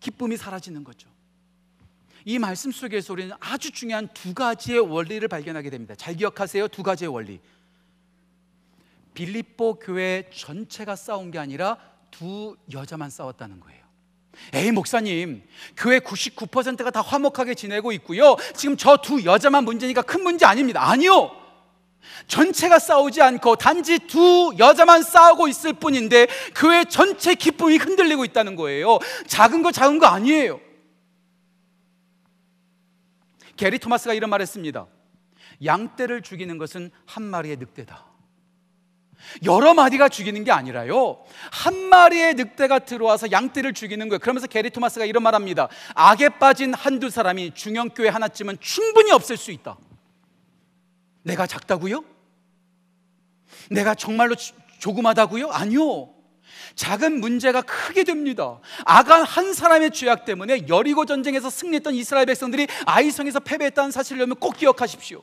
기쁨이 0.00 0.36
사라지는 0.36 0.84
거죠. 0.84 1.11
이 2.24 2.38
말씀 2.38 2.70
속에서 2.70 3.12
우리는 3.12 3.34
아주 3.40 3.70
중요한 3.70 4.08
두 4.14 4.34
가지의 4.34 4.80
원리를 4.80 5.26
발견하게 5.28 5.70
됩니다. 5.70 5.94
잘 5.96 6.14
기억하세요. 6.14 6.68
두 6.68 6.82
가지의 6.82 7.08
원리. 7.12 7.40
빌립보 9.14 9.78
교회 9.78 10.28
전체가 10.34 10.96
싸운 10.96 11.30
게 11.30 11.38
아니라 11.38 11.76
두 12.10 12.56
여자만 12.72 13.10
싸웠다는 13.10 13.60
거예요. 13.60 13.82
에이 14.54 14.70
목사님, 14.70 15.42
교회 15.76 15.98
99%가 15.98 16.90
다 16.90 17.02
화목하게 17.02 17.54
지내고 17.54 17.92
있고요. 17.92 18.36
지금 18.54 18.76
저 18.76 18.96
두 18.96 19.24
여자만 19.24 19.64
문제니까 19.64 20.02
큰 20.02 20.22
문제 20.22 20.46
아닙니다. 20.46 20.88
아니요. 20.88 21.30
전체가 22.26 22.78
싸우지 22.78 23.20
않고 23.20 23.56
단지 23.56 23.98
두 23.98 24.54
여자만 24.58 25.02
싸우고 25.02 25.48
있을 25.48 25.74
뿐인데 25.74 26.26
교회 26.54 26.84
전체 26.84 27.34
기쁨이 27.34 27.76
흔들리고 27.76 28.24
있다는 28.24 28.56
거예요. 28.56 28.98
작은 29.26 29.62
거 29.62 29.70
작은 29.70 29.98
거 29.98 30.06
아니에요. 30.06 30.60
게리 33.62 33.78
토마스가 33.78 34.12
이런 34.12 34.28
말했습니다. 34.30 34.88
양떼를 35.64 36.22
죽이는 36.22 36.58
것은 36.58 36.90
한 37.06 37.22
마리의 37.22 37.58
늑대다. 37.58 38.06
여러 39.44 39.72
마리가 39.72 40.08
죽이는 40.08 40.42
게 40.42 40.50
아니라요. 40.50 41.24
한 41.52 41.76
마리의 41.76 42.34
늑대가 42.34 42.80
들어와서 42.80 43.30
양떼를 43.30 43.72
죽이는 43.72 44.08
거예요. 44.08 44.18
그러면서 44.18 44.48
게리 44.48 44.68
토마스가 44.70 45.04
이런 45.04 45.22
말합니다. 45.22 45.68
악에 45.94 46.30
빠진 46.40 46.74
한두 46.74 47.08
사람이 47.08 47.54
중형교회 47.54 48.08
하나쯤은 48.08 48.56
충분히 48.58 49.12
없을 49.12 49.36
수 49.36 49.52
있다. 49.52 49.76
내가 51.22 51.46
작다고요? 51.46 52.04
내가 53.70 53.94
정말로 53.94 54.34
조그마다고요? 54.80 55.50
아니요. 55.50 56.11
작은 56.74 57.20
문제가 57.20 57.62
크게 57.62 58.04
됩니다. 58.04 58.60
아간 58.84 59.24
한 59.24 59.52
사람의 59.52 59.90
죄악 59.90 60.24
때문에 60.24 60.68
여리고 60.68 61.06
전쟁에서 61.06 61.50
승리했던 61.50 61.94
이스라엘 61.94 62.26
백성들이 62.26 62.66
아이성에서 62.86 63.40
패배했다는 63.40 63.90
사실을 63.90 64.26
꼭 64.34 64.56
기억하십시오. 64.56 65.22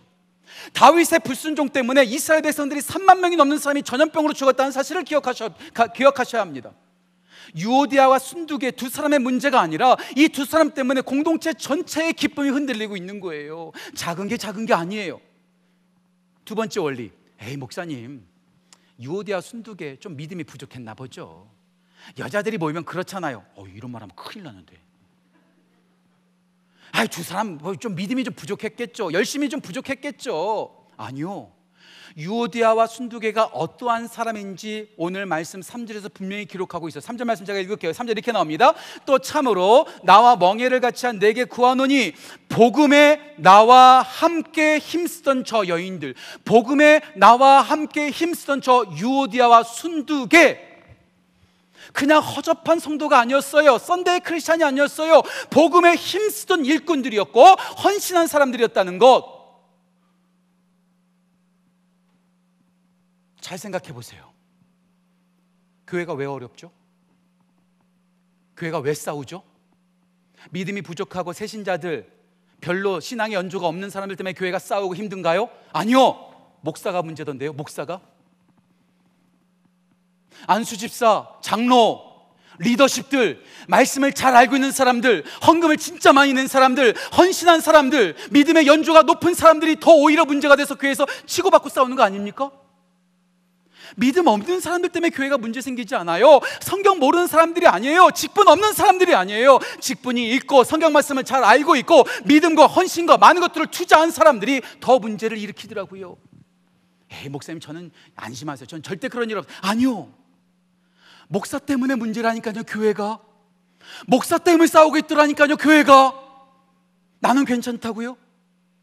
다윗의 0.74 1.20
불순종 1.24 1.70
때문에 1.70 2.04
이스라엘 2.04 2.42
백성들이 2.42 2.82
3만 2.82 3.20
명이 3.20 3.36
넘는 3.36 3.58
사람이 3.58 3.84
전염병으로 3.84 4.34
죽었다는 4.34 4.72
사실을 4.72 5.04
기억하셔, 5.04 5.52
가, 5.74 5.88
기억하셔야 5.88 6.42
합니다. 6.42 6.72
유오디아와 7.56 8.20
순두계 8.20 8.72
두 8.72 8.90
사람의 8.90 9.20
문제가 9.20 9.60
아니라 9.60 9.96
이 10.16 10.28
두 10.30 10.46
사람 10.46 10.72
때문에 10.72 11.02
공동체 11.02 11.54
전체의 11.54 12.14
기쁨이 12.14 12.50
흔들리고 12.50 12.96
있는 12.96 13.20
거예요. 13.20 13.72
작은 13.96 14.28
게 14.28 14.38
작은 14.38 14.66
게 14.66 14.74
아니에요. 14.74 15.20
두 16.46 16.56
번째 16.56 16.80
원리. 16.80 17.12
에이 17.42 17.58
목사님, 17.58 18.26
유오디아 19.00 19.42
순두계 19.42 19.98
좀 19.98 20.16
믿음이 20.16 20.44
부족했나 20.44 20.94
보죠. 20.94 21.50
여자들이 22.18 22.58
모이면 22.58 22.86
그렇잖아요. 22.86 23.46
어, 23.56 23.68
이런 23.68 23.92
말 23.92 24.02
하면 24.02 24.16
큰일 24.16 24.44
나는데. 24.44 24.80
아이 26.92 27.08
두 27.08 27.24
사람 27.24 27.58
뭐좀 27.58 27.96
믿음이 27.96 28.24
좀 28.24 28.34
부족했겠죠. 28.34 29.14
열심히 29.14 29.50
좀 29.50 29.62
부족했겠죠. 29.62 30.88
아니요. 30.98 31.52
유오디아와 32.18 32.88
순두개가 32.88 33.46
어떠한 33.46 34.08
사람인지 34.08 34.90
오늘 34.98 35.26
말씀 35.26 35.60
3절에서 35.60 36.14
분명히 36.14 36.46
기록하고 36.46 36.88
있어요. 36.88 37.02
3절 37.02 37.26
말씀 37.26 37.46
제가 37.46 37.60
읽을게요. 37.60 37.92
3절 37.92 38.12
이렇게 38.12 38.32
나옵니다. 38.32 38.74
또 39.06 39.20
참으로 39.20 39.86
나와 40.04 40.36
멍에를 40.36 40.80
같이 40.80 41.06
한 41.06 41.20
내게 41.20 41.44
구하노니 41.44 42.14
복음에 42.50 43.36
나와 43.38 44.02
함께 44.02 44.80
힘쓰던 44.80 45.46
저 45.46 45.68
여인들, 45.68 46.16
복음에 46.46 47.02
나와 47.16 47.62
함께 47.62 48.10
힘쓰던 48.10 48.62
저 48.62 48.86
유오디아와 48.98 49.64
순두개 49.64 50.70
그냥 51.94 52.22
허접한 52.22 52.80
성도가 52.80 53.20
아니었어요. 53.20 53.78
썬데이 53.78 54.20
크리스찬이 54.20 54.64
아니었어요. 54.64 55.22
복음에 55.50 55.96
힘쓰던 55.96 56.66
일꾼들이었고 56.66 57.44
헌신한 57.84 58.28
사람들이었다는 58.28 59.00
것. 59.00 59.39
잘 63.42 63.58
생각해 63.58 63.94
보세요. 63.94 64.32
교회가 65.88 66.14
왜 66.14 66.26
어렵죠? 66.26 66.72
교회가 68.58 68.80
왜 68.80 68.94
싸우죠? 68.94 69.44
믿음이 70.52 70.82
부족하고 70.82 71.34
새신자들 71.34 72.12
별로 72.62 73.00
신앙의 73.00 73.36
연조가 73.36 73.68
없는 73.68 73.90
사람들 73.90 74.16
때문에 74.18 74.34
교회가 74.34 74.60
싸우고 74.60 74.96
힘든가요? 74.96 75.50
아니요. 75.72 76.30
목사가 76.62 77.02
문제던데요. 77.02 77.54
목사가 77.54 78.02
안수 80.46 80.78
집사, 80.78 81.28
장로, 81.42 82.10
리더십들, 82.60 83.44
말씀을 83.68 84.14
잘 84.14 84.36
알고 84.36 84.56
있는 84.56 84.72
사람들, 84.72 85.24
헌금을 85.48 85.78
진짜 85.78 86.14
많이 86.14 86.34
낸 86.34 86.48
사람들, 86.48 86.96
헌신한 87.18 87.62
사람들, 87.62 88.16
믿음의 88.32 88.68
연조가 88.68 89.04
높은 89.04 89.34
사람들이 89.34 89.80
더 89.80 89.92
오히려 89.94 90.26
문제가 90.26 90.56
돼서 90.56 90.76
교회에서 90.76 91.06
치고받고 91.26 91.70
싸우는 91.70 91.96
거 91.96 92.04
아닙니까? 92.04 92.52
믿음 93.96 94.28
없는 94.28 94.60
사람들 94.60 94.90
때문에 94.90 95.10
교회가 95.10 95.38
문제 95.38 95.62
생기지 95.62 95.96
않아요. 95.96 96.40
성경 96.62 97.00
모르는 97.00 97.28
사람들이 97.28 97.68
아니에요. 97.68 98.10
직분 98.14 98.48
없는 98.48 98.74
사람들이 98.74 99.16
아니에요. 99.16 99.60
직분이 99.80 100.34
있고 100.36 100.64
성경 100.64 100.94
말씀을 100.94 101.24
잘 101.24 101.44
알고 101.44 101.76
있고 101.78 102.04
믿음과 102.26 102.68
헌신과 102.68 103.18
많은 103.18 103.42
것들을 103.42 103.68
투자한 103.68 104.12
사람들이 104.12 104.62
더 104.80 105.00
문제를 105.00 105.38
일으키더라고요. 105.38 106.18
에이, 107.12 107.30
목사님 107.30 107.60
저는 107.60 107.92
안심하세요. 108.16 108.68
저는 108.68 108.84
절대 108.84 109.08
그런 109.08 109.30
일 109.30 109.38
없어요. 109.38 109.56
아니요. 109.62 110.14
목사 111.28 111.60
때문에 111.60 111.96
문제라니까요, 111.96 112.64
교회가. 112.64 113.20
목사 114.08 114.38
때문에 114.38 114.68
싸우고 114.68 114.98
있더라니까요, 114.98 115.58
교회가. 115.58 116.14
나는 117.20 117.46
괜찮다고요? 117.46 118.18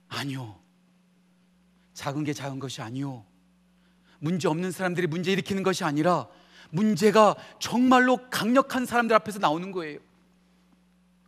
아니요. 0.08 0.60
작은 1.94 2.24
게 2.24 2.32
작은 2.32 2.58
것이 2.58 2.82
아니요. 2.82 3.24
문제 4.26 4.48
없는 4.48 4.72
사람들이 4.72 5.06
문제 5.06 5.30
일으키는 5.30 5.62
것이 5.62 5.84
아니라 5.84 6.26
문제가 6.70 7.36
정말로 7.60 8.28
강력한 8.28 8.84
사람들 8.84 9.14
앞에서 9.14 9.38
나오는 9.38 9.70
거예요. 9.70 10.00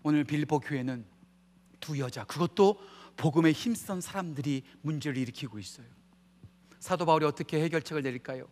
오늘 0.02 0.24
빌보 0.24 0.58
교회는 0.58 1.04
두 1.78 1.96
여자, 2.00 2.24
그것도 2.24 2.76
복음에 3.16 3.52
힘쓴 3.52 4.00
사람들이 4.00 4.64
문제를 4.82 5.16
일으키고 5.16 5.60
있어요. 5.60 5.86
사도 6.80 7.06
바울이 7.06 7.24
어떻게 7.24 7.62
해결책을 7.62 8.02
내릴까요? 8.02 8.48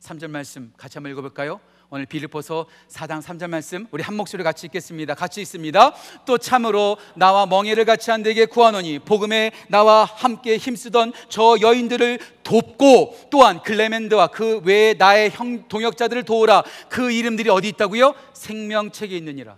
3절 0.00 0.28
말씀 0.28 0.72
같이 0.76 0.98
한번 0.98 1.12
읽어볼까요? 1.12 1.60
오늘 1.90 2.04
빌립보서 2.04 2.66
4장 2.88 3.22
3절 3.22 3.48
말씀 3.48 3.86
우리 3.92 4.02
한 4.02 4.14
목소리 4.14 4.42
같이 4.42 4.66
읽겠습니다. 4.66 5.14
같이 5.14 5.40
읽습니다. 5.40 5.94
또 6.26 6.36
참으로 6.36 6.98
나와 7.14 7.46
멍에를 7.46 7.86
같이 7.86 8.10
한 8.10 8.22
데게 8.22 8.44
구하노니 8.44 8.98
복음에 8.98 9.52
나와 9.68 10.04
함께 10.04 10.58
힘쓰던 10.58 11.14
저 11.30 11.56
여인들을 11.62 12.18
돕고 12.42 13.28
또한 13.30 13.62
글레멘드와 13.62 14.26
그 14.26 14.58
외에 14.64 14.92
나의 14.94 15.30
형 15.30 15.66
동역자들을 15.68 16.24
도우라. 16.24 16.62
그 16.90 17.10
이름들이 17.10 17.48
어디 17.48 17.68
있다고요? 17.68 18.14
생명책에 18.34 19.16
있느니라. 19.16 19.56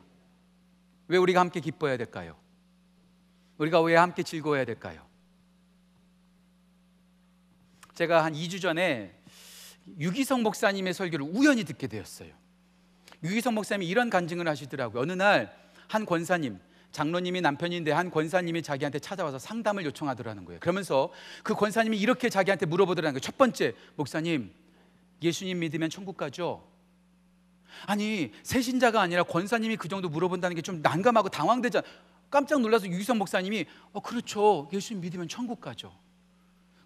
왜 1.08 1.18
우리가 1.18 1.40
함께 1.40 1.58
기뻐해야 1.58 1.96
될까요? 1.96 2.36
우리가 3.58 3.80
왜 3.80 3.96
함께 3.96 4.22
즐거워해야 4.22 4.64
될까요? 4.64 5.04
제가 7.94 8.22
한 8.24 8.34
2주 8.34 8.62
전에 8.62 9.19
유기성 9.98 10.42
목사님의 10.42 10.94
설교를 10.94 11.26
우연히 11.32 11.64
듣게 11.64 11.86
되었어요. 11.86 12.32
유기성 13.22 13.54
목사님이 13.54 13.86
이런 13.88 14.10
간증을 14.10 14.48
하시더라고요. 14.48 15.02
어느 15.02 15.12
날 15.12 15.60
한 15.90 16.06
권사님, 16.06 16.60
장로님이 16.92 17.40
남편인데 17.40 17.90
한 17.90 18.12
권사님이 18.12 18.62
자기한테 18.62 19.00
찾아와서 19.00 19.40
상담을 19.40 19.84
요청하더라는 19.86 20.44
거예요. 20.44 20.60
그러면서 20.60 21.10
그 21.42 21.52
권사님이 21.54 21.98
이렇게 21.98 22.28
자기한테 22.28 22.64
물어보더라는 22.66 23.14
거예요. 23.14 23.20
첫 23.20 23.36
번째, 23.36 23.74
목사님, 23.96 24.52
예수님 25.20 25.58
믿으면 25.58 25.90
천국 25.90 26.16
가죠? 26.16 26.64
아니, 27.86 28.30
새신자가 28.44 29.00
아니라 29.00 29.24
권사님이 29.24 29.76
그 29.76 29.88
정도 29.88 30.08
물어본다는 30.08 30.54
게 30.54 30.62
좀 30.62 30.80
난감하고 30.80 31.28
당황되잖아. 31.28 31.84
깜짝 32.30 32.60
놀라서 32.60 32.86
유기성 32.86 33.18
목사님이 33.18 33.66
어, 33.92 34.00
그렇죠. 34.00 34.68
예수님 34.72 35.00
믿으면 35.00 35.26
천국 35.26 35.60
가죠. 35.60 35.92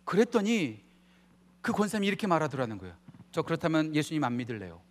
그랬더니 0.04 0.82
그 1.64 1.72
권사님이 1.72 2.06
이렇게 2.06 2.26
말하더라는 2.26 2.76
거예요. 2.76 2.94
저 3.32 3.40
그렇다면 3.40 3.94
예수님 3.96 4.22
안 4.22 4.36
믿을래요. 4.36 4.82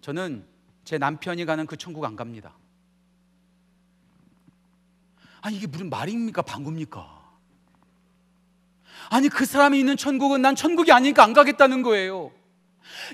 저는 0.00 0.44
제 0.84 0.98
남편이 0.98 1.44
가는 1.44 1.64
그 1.64 1.76
천국 1.76 2.04
안 2.04 2.16
갑니다. 2.16 2.52
아니 5.40 5.58
이게 5.58 5.68
무슨 5.68 5.90
말입니까? 5.90 6.42
방구입니까? 6.42 7.22
아니 9.10 9.28
그 9.28 9.46
사람이 9.46 9.78
있는 9.78 9.96
천국은 9.96 10.42
난 10.42 10.56
천국이 10.56 10.90
아니니까 10.90 11.22
안 11.22 11.34
가겠다는 11.34 11.82
거예요. 11.82 12.32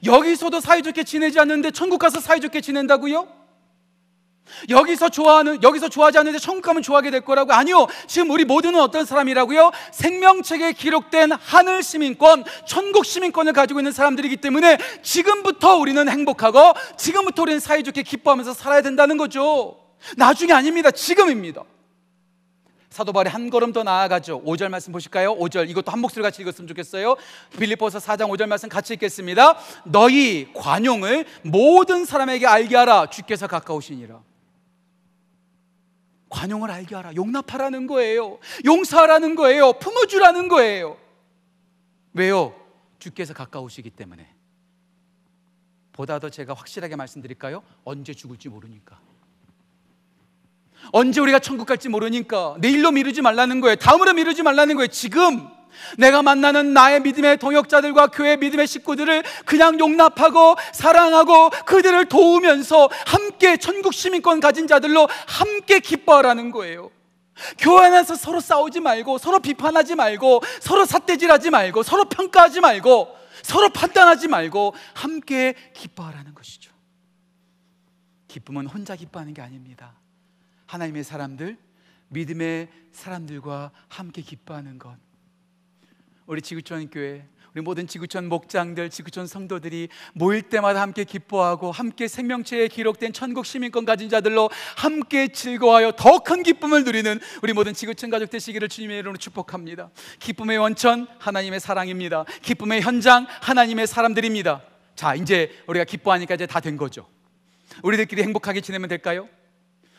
여기서도 0.07 0.61
사이좋게 0.61 1.05
지내지 1.05 1.39
않는데 1.39 1.73
천국 1.73 1.99
가서 1.99 2.21
사이좋게 2.21 2.63
지낸다고요? 2.63 3.38
여기서 4.69 5.09
좋아하는 5.09 5.63
여기서 5.63 5.89
좋아하지 5.89 6.19
않는데 6.19 6.39
천국 6.39 6.63
가면 6.63 6.83
좋아하게 6.83 7.11
될 7.11 7.21
거라고 7.23 7.53
아니요. 7.53 7.87
지금 8.07 8.31
우리 8.31 8.45
모두는 8.45 8.81
어떤 8.81 9.05
사람이라고요? 9.05 9.71
생명책에 9.93 10.73
기록된 10.73 11.33
하늘 11.33 11.83
시민권, 11.83 12.45
천국 12.67 13.05
시민권을 13.05 13.53
가지고 13.53 13.81
있는 13.81 13.93
사람들이기 13.93 14.39
때문에 14.39 14.79
지금부터 15.03 15.77
우리는 15.77 16.09
행복하고 16.09 16.75
지금부터 16.97 17.43
우리는 17.43 17.61
사이좋게 17.61 18.03
기뻐하면서 18.03 18.55
살아야 18.55 18.83
된다는 18.83 19.17
거죠. 19.17 19.77
나중에 20.17 20.53
아닙니다. 20.53 20.91
지금입니다. 20.91 21.65
사도 22.91 23.13
바울이 23.13 23.29
한 23.29 23.51
걸음 23.51 23.73
더 23.73 23.83
나아가죠. 23.83 24.43
5절 24.43 24.69
말씀 24.71 24.93
보실까요? 24.93 25.37
5절 25.37 25.69
이것도 25.69 25.93
한 25.93 26.01
목소리 26.01 26.23
같이 26.23 26.43
읽었으면 26.43 26.67
좋겠어요. 26.69 27.17
빌립보서 27.59 27.99
4장 27.99 28.29
5절 28.31 28.47
말씀 28.47 28.69
같이 28.69 28.95
읽겠습니다. 28.95 29.57
너희 29.85 30.49
관용을 30.55 31.27
모든 31.43 32.05
사람에게 32.05 32.47
알게 32.47 32.77
하라. 32.77 33.07
주께서 33.11 33.47
가까우시니라. 33.47 34.21
관용을 36.29 36.71
알게 36.71 36.95
하라. 36.95 37.15
용납하라는 37.15 37.87
거예요. 37.87 38.39
용서하라는 38.65 39.35
거예요. 39.35 39.73
품어주라는 39.75 40.49
거예요. 40.49 40.97
왜요? 42.15 42.55
주께서 42.99 43.35
가까우시기 43.35 43.91
때문에. 43.91 44.35
보다 45.93 46.19
더 46.19 46.31
제가 46.31 46.55
확실하게 46.55 46.97
말씀드릴까요? 46.97 47.63
언제 47.85 48.15
죽을지 48.15 48.49
모르니까. 48.49 49.01
언제 50.93 51.21
우리가 51.21 51.39
천국 51.41 51.67
갈지 51.67 51.89
모르니까 51.89 52.57
내일로 52.61 52.93
미루지 52.93 53.21
말라는 53.21 53.61
거예요. 53.61 53.77
다음으로 53.77 54.15
미루지 54.15 54.43
말라는 54.43 54.77
거예요. 54.77 54.87
지금 54.89 55.49
내가 55.97 56.23
만나는 56.23 56.73
나의 56.73 57.01
믿음의 57.01 57.39
동역자들과 57.39 58.09
교회 58.09 58.37
믿음의 58.37 58.67
식구들을 58.67 59.23
그냥 59.45 59.79
용납하고 59.79 60.57
사랑하고 60.73 61.51
그들을 61.67 62.07
도우면서 62.07 62.89
함께 63.07 63.57
천국 63.57 63.95
시민권 63.95 64.41
가진 64.41 64.67
자들로 64.67 65.09
함께 65.27 65.81
기뻐하라는 65.81 66.51
거예요. 66.51 66.91
교회 67.59 67.87
안에서 67.87 68.17
서로 68.17 68.41
싸우지 68.41 68.81
말고 68.81 69.19
서로 69.19 69.39
비판하지 69.39 69.95
말고 69.95 70.43
서로 70.61 70.85
삿대질하지 70.85 71.51
말고 71.51 71.83
서로 71.83 72.05
평가하지 72.09 72.61
말고 72.61 73.17
서로 73.43 73.69
판단하지 73.69 74.29
말고 74.29 74.75
함께 74.95 75.55
기뻐하라는 75.75 76.35
것이죠. 76.35 76.73
기쁨은 78.27 78.67
혼자 78.67 78.97
기뻐하는 78.97 79.35
게 79.35 79.41
아닙니다. 79.41 79.95
하나님의 80.67 81.03
사람들, 81.05 81.57
믿음의 82.09 82.69
사람들과 82.93 83.71
함께 83.89 84.23
기뻐하는 84.23 84.79
것. 84.79 84.97
우리 86.29 86.43
지구촌 86.43 86.91
교회, 86.91 87.25
우리 87.55 87.63
모든 87.63 87.87
지구촌 87.87 88.29
목장들, 88.29 88.91
지구촌 88.91 89.27
성도들이 89.27 89.89
모일 90.13 90.43
때마다 90.43 90.83
함께 90.83 91.05
기뻐하고 91.05 91.73
함께 91.73 92.07
생명체에 92.07 92.69
기록된 92.69 93.15
천국 93.15 93.47
시민권 93.47 93.87
가진 93.87 94.11
자들로 94.11 94.51
함께 94.77 95.29
즐거워하여 95.29 95.93
더 95.93 96.19
큰 96.19 96.43
기쁨을 96.43 96.85
누리는 96.85 97.19
우리 97.43 97.55
모든 97.55 97.73
지구촌 97.73 98.11
가족 98.11 98.29
되시기를 98.29 98.69
주님의 98.69 98.99
이름으로 98.99 99.17
축복합니다. 99.17 99.91
기쁨의 100.19 100.59
원천 100.59 101.07
하나님의 101.19 101.61
사랑입니다. 101.61 102.25
기쁨의 102.43 102.83
현장 102.83 103.27
하나님의 103.41 103.87
사람들입니다. 103.87 104.63
자, 104.95 105.15
이제 105.15 105.51
우리가 105.67 105.85
기뻐하니까 105.87 106.35
이제 106.35 106.47
다 106.47 106.61
된 106.61 106.77
거죠. 106.77 107.09
우리들끼리 107.83 108.23
행복하게 108.23 108.61
지내면 108.61 108.91
될까요? 108.91 109.29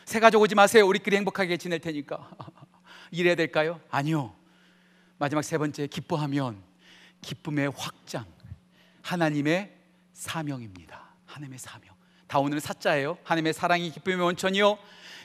새 0.04 0.20
가족 0.20 0.40
오지 0.42 0.54
마세요. 0.54 0.86
우리끼리 0.86 1.16
행복하게 1.16 1.56
지낼 1.56 1.80
테니까. 1.80 2.30
이래야 3.10 3.34
될까요? 3.34 3.80
아니요. 3.90 4.39
마지막 5.20 5.42
세 5.42 5.58
번째 5.58 5.86
기뻐하면 5.86 6.56
기쁨의 7.20 7.72
확장 7.76 8.24
하나님의 9.02 9.70
사명입니다. 10.14 11.10
하나님의 11.26 11.58
사명. 11.58 11.94
다 12.26 12.38
오늘 12.38 12.58
사자예요. 12.58 13.18
하나님의 13.24 13.52
사랑이 13.52 13.90
기쁨의 13.90 14.18
원천이요. 14.24 14.78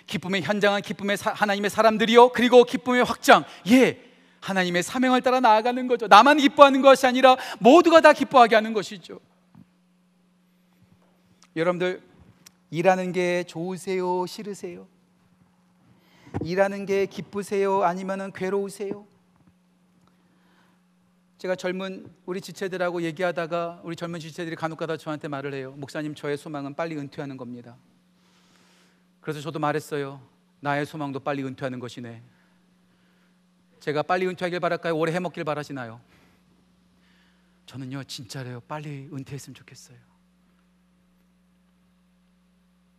기쁨의 0.06 0.42
현장은 0.42 0.82
기쁨의 0.82 1.16
사, 1.16 1.32
하나님의 1.32 1.70
사람들이요. 1.70 2.34
그리고 2.34 2.66
기쁨의 2.66 3.06
확장. 3.06 3.46
예. 3.70 4.02
하나님의 4.42 4.84
사명을 4.84 5.22
따라 5.22 5.40
나아가는 5.40 5.88
거죠. 5.88 6.08
나만 6.08 6.40
기뻐하는 6.40 6.82
것이 6.82 7.08
아니라 7.08 7.38
모두가 7.60 8.02
다 8.02 8.12
기뻐하게 8.12 8.56
하는 8.56 8.74
것이죠. 8.74 9.22
여러분들 11.56 12.04
일하는 12.70 13.14
게 13.14 13.46
좋으세요? 13.46 14.26
싫으세요? 14.26 14.90
일하는 16.44 16.86
게 16.86 17.06
기쁘세요? 17.06 17.84
아니면은 17.84 18.34
괴로우세요? 18.34 19.15
제가 21.46 21.56
젊은 21.56 22.12
우리 22.26 22.42
지체들하고 22.42 23.04
얘기하다가 23.04 23.82
우리 23.84 23.96
젊은 23.96 24.20
지체들이 24.20 24.56
간혹가다 24.56 24.98
저한테 24.98 25.28
말을 25.28 25.54
해요. 25.54 25.76
목사님 25.78 26.16
저의 26.16 26.38
소망은 26.38 26.74
빨리 26.74 26.98
은퇴하는 26.98 27.38
겁니다. 27.38 27.78
그래서 29.22 29.42
저도 29.42 29.60
말했어요. 29.60 30.28
나의 30.62 30.88
소망도 30.88 31.20
빨리 31.20 31.44
은퇴하는 31.44 31.80
것이네. 31.80 32.24
제가 33.80 34.02
빨리 34.02 34.26
은퇴하길 34.26 34.60
바랄까요? 34.60 34.98
오래 34.98 35.14
해먹길 35.14 35.44
바라시나요? 35.44 36.02
저는요 37.68 38.06
진짜로요 38.06 38.62
빨리 38.62 39.08
은퇴했으면 39.14 39.54
좋겠어요. 39.54 40.00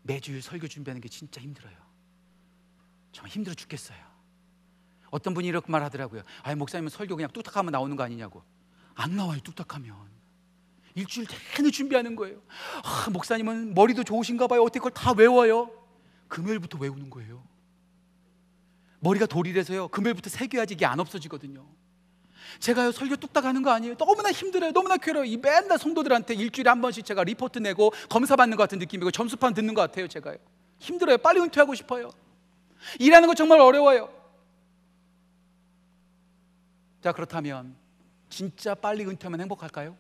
매주일 0.05 0.41
설교 0.41 0.69
준비하는 0.69 1.01
게 1.01 1.09
진짜 1.09 1.41
힘들어요. 1.41 1.77
정말 3.11 3.31
힘들어 3.33 3.55
죽겠어요. 3.55 4.16
어떤 5.11 5.35
분이 5.35 5.47
이렇게 5.49 5.71
말하더라고요. 5.71 6.23
아, 6.43 6.55
목사님은 6.55 6.91
설교 6.91 7.17
그냥 7.17 7.31
뚝딱하면 7.33 7.73
나오는 7.73 7.95
거 7.97 8.03
아니냐고. 8.03 8.43
안 8.95 9.17
나와요, 9.17 9.41
뚝딱하면. 9.43 9.95
일주일 10.95 11.27
내내 11.57 11.71
준비하는 11.71 12.17
거예요. 12.17 12.41
아, 12.83 13.11
목사님은 13.11 13.75
머리도 13.75 14.05
좋으신가 14.05 14.47
봐요. 14.47 14.63
어떻게 14.63 14.79
그걸 14.79 14.93
다 14.93 15.13
외워요? 15.13 15.71
금요일부터 16.29 16.79
외우는 16.79 17.11
거예요. 17.11 17.43
머리가 19.01 19.27
돌이라서요. 19.27 19.89
금요일부터 19.89 20.31
새겨야지 20.31 20.75
이게 20.75 20.87
안 20.87 20.99
없어지거든요. 20.99 21.67
제가요 22.59 22.93
설교 22.93 23.17
뚝딱 23.17 23.45
하는 23.45 23.63
거 23.63 23.71
아니에요. 23.71 23.97
너무나 23.97 24.33
힘들어요. 24.33 24.73
너무나 24.73 24.97
괴로워요. 24.97 25.31
이 25.31 25.37
맨날 25.37 25.79
성도들한테 25.79 26.35
일주일에 26.35 26.71
한 26.71 26.81
번씩 26.81 27.05
제가 27.05 27.25
리포트 27.25 27.59
내고 27.59 27.93
검사 28.09 28.35
받는 28.37 28.57
것 28.57 28.63
같은 28.63 28.79
느낌이고 28.79 29.11
점수판 29.11 29.53
듣는 29.53 29.75
것 29.75 29.83
같아요. 29.83 30.09
제가요. 30.09 30.37
힘들어요. 30.79 31.19
빨리 31.19 31.41
은퇴하고 31.41 31.75
싶어요. 31.75 32.11
일하는 32.99 33.29
거 33.29 33.35
정말 33.35 33.61
어려워요. 33.61 34.16
자 37.07 37.13
그렇다면 37.13 37.77
진짜 38.29 38.75
빨리 38.75 39.05
은퇴하면 39.07 39.41
행복할까요? 39.43 39.97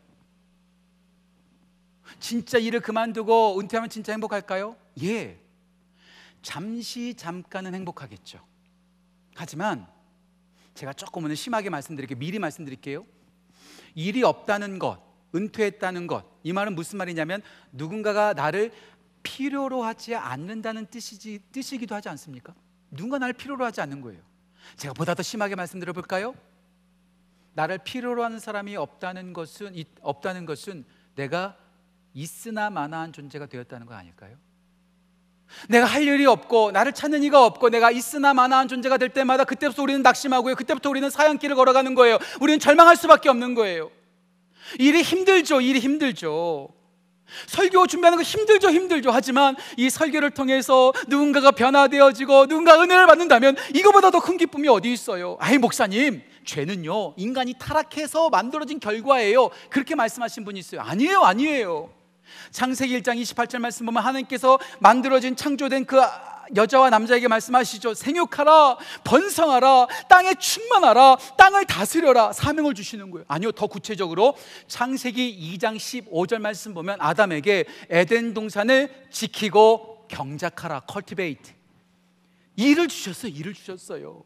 진짜 2.19 2.59
일을 2.59 2.81
그만두고 2.81 3.61
은퇴하면 3.61 3.91
진짜 3.91 4.11
행복할까요? 4.11 4.77
예. 5.05 5.41
잠시 6.43 7.15
잠깐은 7.15 7.77
행복하겠죠. 7.77 8.45
하지만 9.37 9.87
제가 10.75 10.95
조금 10.95 11.23
오늘 11.23 11.37
심하게 11.37 11.71
말씀드릴게요. 11.71 12.19
미리 12.19 12.41
말씀드릴게요. 12.41 13.07
일이 13.95 14.25
없다는 14.25 14.81
것, 14.81 15.01
은퇴했다는 15.33 16.09
것. 16.09 16.27
이 16.43 16.53
말은 16.53 16.75
무슨 16.75 16.99
말이냐면 16.99 17.41
누군가가 17.71 18.33
나를 18.33 18.73
필요로 19.23 19.85
하지 19.85 20.17
않는다는 20.17 20.87
뜻이지 20.87 21.39
뜻이기도 21.53 21.95
하지 21.95 22.09
않습니까? 22.09 22.53
누군가 22.91 23.19
나를 23.19 23.33
필요로 23.33 23.65
하지 23.65 23.81
않는 23.81 24.01
거예요. 24.01 24.21
제가 24.77 24.93
보다 24.93 25.15
더 25.15 25.23
심하게 25.23 25.55
말씀드려 25.55 25.93
볼까요? 25.93 26.35
나를 27.57 27.79
필요로 27.79 28.23
하는 28.23 28.39
사람이 28.39 28.77
없다는 28.77 29.33
것은 29.33 29.75
없다는 30.03 30.45
것은 30.45 30.85
내가 31.15 31.57
있으나 32.13 32.69
마나한 32.69 33.15
존재가 33.15 33.47
되었다는 33.47 33.87
거 33.87 33.95
아닐까요? 33.95 34.37
내가 35.69 35.87
할 35.87 36.03
일이 36.03 36.27
없고 36.27 36.73
나를 36.73 36.93
찾는 36.93 37.23
이가 37.23 37.47
없고 37.47 37.71
내가 37.71 37.91
있으나 37.91 38.35
마나한 38.35 38.69
존재가 38.69 38.99
될 38.99 39.09
때마다 39.09 39.45
그때부터 39.45 39.83
우리는 39.83 40.03
낙심하고요. 40.03 40.55
그때부터 40.55 40.91
우리는 40.91 41.09
사양길을 41.09 41.57
걸어가는 41.57 41.95
거예요. 41.95 42.19
우리는 42.41 42.59
절망할 42.59 42.95
수밖에 42.97 43.31
없는 43.31 43.55
거예요. 43.55 43.91
일이 44.79 45.01
힘들죠. 45.01 45.63
일이 45.63 45.79
힘들죠. 45.81 46.69
설교 47.47 47.87
준비하는 47.87 48.19
거 48.19 48.23
힘들죠, 48.23 48.71
힘들죠. 48.71 49.11
하지만 49.11 49.57
이 49.77 49.89
설교를 49.89 50.31
통해서 50.31 50.93
누군가가 51.09 51.51
변화되어지고 51.53 52.47
누군가 52.47 52.81
은혜를 52.81 53.07
받는다면 53.07 53.57
이거보다 53.75 54.11
더 54.11 54.21
큰 54.21 54.37
기쁨이 54.37 54.69
어디 54.69 54.93
있어요? 54.93 55.37
아이, 55.41 55.59
목사님, 55.59 56.23
죄는요, 56.47 57.15
인간이 57.17 57.55
타락해서 57.59 58.31
만들어진 58.31 58.81
결과예요. 58.81 59.51
그렇게 59.69 59.95
말씀하신 59.95 60.45
분이 60.45 60.59
있어요. 60.61 60.81
아니에요, 60.81 61.21
아니에요. 61.21 61.91
창세기 62.51 63.03
1장 63.03 63.21
28절 63.21 63.59
말씀 63.59 63.85
보면 63.87 64.03
하나님께서 64.03 64.59
만들어진 64.81 65.37
창조된 65.37 65.85
그 65.85 66.01
여자와 66.55 66.91
남자에게 66.91 67.29
말씀하시죠. 67.29 67.95
생육하라, 67.95 68.77
번성하라, 69.05 69.89
땅에 70.09 70.35
충만하라, 70.35 71.17
땅을 71.37 71.65
다스려라. 71.67 72.33
사명을 72.33 72.75
주시는 72.75 73.11
거예요. 73.11 73.25
아니요, 73.29 73.53
더 73.53 73.67
구체적으로 73.67 74.37
창세기 74.69 75.59
2장 75.59 75.77
15절 75.77 76.39
말씀 76.39 76.73
보면 76.73 76.99
아담에게 77.01 77.65
에덴 77.91 78.33
동산을 78.33 79.09
지키고 79.11 80.07
경작하라, 80.09 80.81
컬티베이트. 80.81 81.53
일을 82.57 82.89
주셨어요. 82.89 83.33
일을 83.33 83.53
주셨어요. 83.53 84.25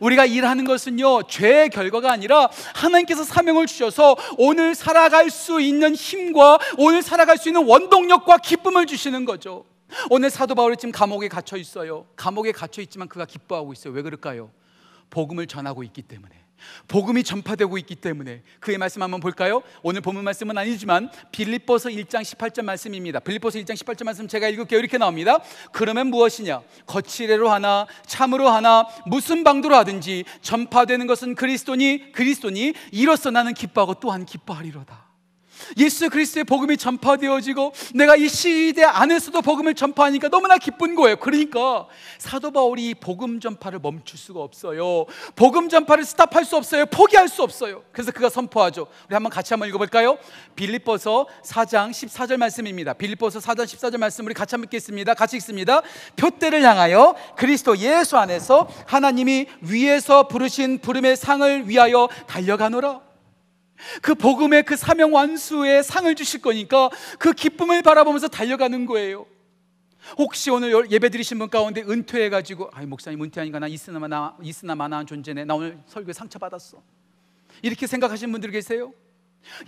우리가 0.00 0.26
일하는 0.26 0.64
것은요, 0.64 1.24
죄의 1.24 1.70
결과가 1.70 2.12
아니라 2.12 2.48
하나님께서 2.74 3.24
사명을 3.24 3.66
주셔서 3.66 4.16
오늘 4.38 4.74
살아갈 4.74 5.30
수 5.30 5.60
있는 5.60 5.94
힘과 5.94 6.58
오늘 6.78 7.02
살아갈 7.02 7.38
수 7.38 7.48
있는 7.48 7.64
원동력과 7.66 8.38
기쁨을 8.38 8.86
주시는 8.86 9.24
거죠. 9.24 9.64
오늘 10.10 10.30
사도 10.30 10.54
바울이 10.54 10.76
지금 10.76 10.92
감옥에 10.92 11.28
갇혀 11.28 11.56
있어요. 11.56 12.06
감옥에 12.16 12.52
갇혀 12.52 12.82
있지만 12.82 13.08
그가 13.08 13.24
기뻐하고 13.24 13.72
있어요. 13.72 13.92
왜 13.92 14.02
그럴까요? 14.02 14.50
복음을 15.10 15.46
전하고 15.46 15.82
있기 15.84 16.02
때문에. 16.02 16.45
복음이 16.88 17.24
전파되고 17.24 17.78
있기 17.78 17.96
때문에 17.96 18.42
그의 18.60 18.78
말씀 18.78 19.02
한번 19.02 19.20
볼까요? 19.20 19.62
오늘 19.82 20.00
본문 20.00 20.24
말씀은 20.24 20.56
아니지만 20.56 21.10
빌립보서 21.32 21.88
1장 21.88 22.22
18절 22.22 22.64
말씀입니다. 22.64 23.20
빌립보서 23.20 23.58
1장 23.58 23.74
18절 23.74 24.04
말씀 24.04 24.28
제가 24.28 24.48
읽을게요. 24.48 24.78
이렇게 24.78 24.98
나옵니다. 24.98 25.38
그러면 25.72 26.08
무엇이냐? 26.08 26.62
거칠애로 26.86 27.48
하나 27.48 27.86
참으로 28.06 28.48
하나 28.48 28.86
무슨 29.06 29.44
방도로 29.44 29.74
하든지 29.76 30.24
전파되는 30.42 31.06
것은 31.06 31.34
그리스도니 31.34 32.12
그리스도니 32.12 32.74
이로써 32.92 33.30
나는 33.30 33.54
기뻐하고 33.54 33.94
또한 33.94 34.24
기뻐하리로다. 34.24 35.05
예수 35.78 36.08
그리스도의 36.10 36.44
복음이 36.44 36.76
전파되어지고 36.76 37.72
내가 37.94 38.16
이 38.16 38.28
시대 38.28 38.84
안에서도 38.84 39.40
복음을 39.42 39.74
전파하니까 39.74 40.28
너무나 40.28 40.58
기쁜 40.58 40.94
거예요. 40.94 41.16
그러니까 41.16 41.86
사도 42.18 42.50
바울이 42.50 42.94
복음 42.94 43.40
전파를 43.40 43.78
멈출 43.80 44.18
수가 44.18 44.40
없어요. 44.40 45.06
복음 45.34 45.68
전파를 45.68 46.04
스탑할 46.04 46.44
수 46.44 46.56
없어요. 46.56 46.86
포기할 46.86 47.28
수 47.28 47.42
없어요. 47.42 47.82
그래서 47.92 48.12
그가 48.12 48.28
선포하죠. 48.28 48.86
우리 49.06 49.14
한번 49.14 49.30
같이 49.30 49.52
한번 49.52 49.68
읽어볼까요? 49.68 50.18
빌립보서 50.54 51.26
4장 51.44 51.90
14절 51.90 52.36
말씀입니다. 52.36 52.92
빌립보서 52.92 53.38
4장 53.38 53.64
14절 53.64 53.98
말씀 53.98 54.24
우리 54.26 54.34
같이 54.34 54.54
한번 54.54 54.66
읽겠습니다. 54.66 55.14
같이 55.14 55.36
읽습니다. 55.36 55.82
표대를 56.16 56.62
향하여 56.62 57.14
그리스도 57.36 57.76
예수 57.78 58.16
안에서 58.16 58.68
하나님이 58.86 59.46
위에서 59.60 60.28
부르신 60.28 60.78
부름의 60.80 61.16
상을 61.16 61.68
위하여 61.68 62.08
달려가노라. 62.26 63.06
그 64.02 64.14
복음의 64.14 64.64
그 64.64 64.76
사명 64.76 65.14
완수의 65.14 65.82
상을 65.82 66.12
주실 66.14 66.40
거니까 66.40 66.90
그 67.18 67.32
기쁨을 67.32 67.82
바라보면서 67.82 68.28
달려가는 68.28 68.86
거예요. 68.86 69.26
혹시 70.18 70.50
오늘 70.50 70.90
예배 70.90 71.08
드리신 71.08 71.38
분 71.38 71.50
가운데 71.50 71.82
은퇴해 71.82 72.30
가지고 72.30 72.70
아이 72.72 72.86
목사님 72.86 73.22
은퇴하니까 73.22 73.58
나 73.58 73.66
있으나 73.66 73.98
마나 73.98 74.36
있으나 74.42 74.74
마나한 74.74 75.06
존재네. 75.06 75.44
나 75.44 75.54
오늘 75.54 75.78
설교에 75.86 76.12
상처 76.12 76.38
받았어. 76.38 76.82
이렇게 77.62 77.86
생각하시는 77.86 78.30
분들 78.30 78.50
계세요? 78.50 78.92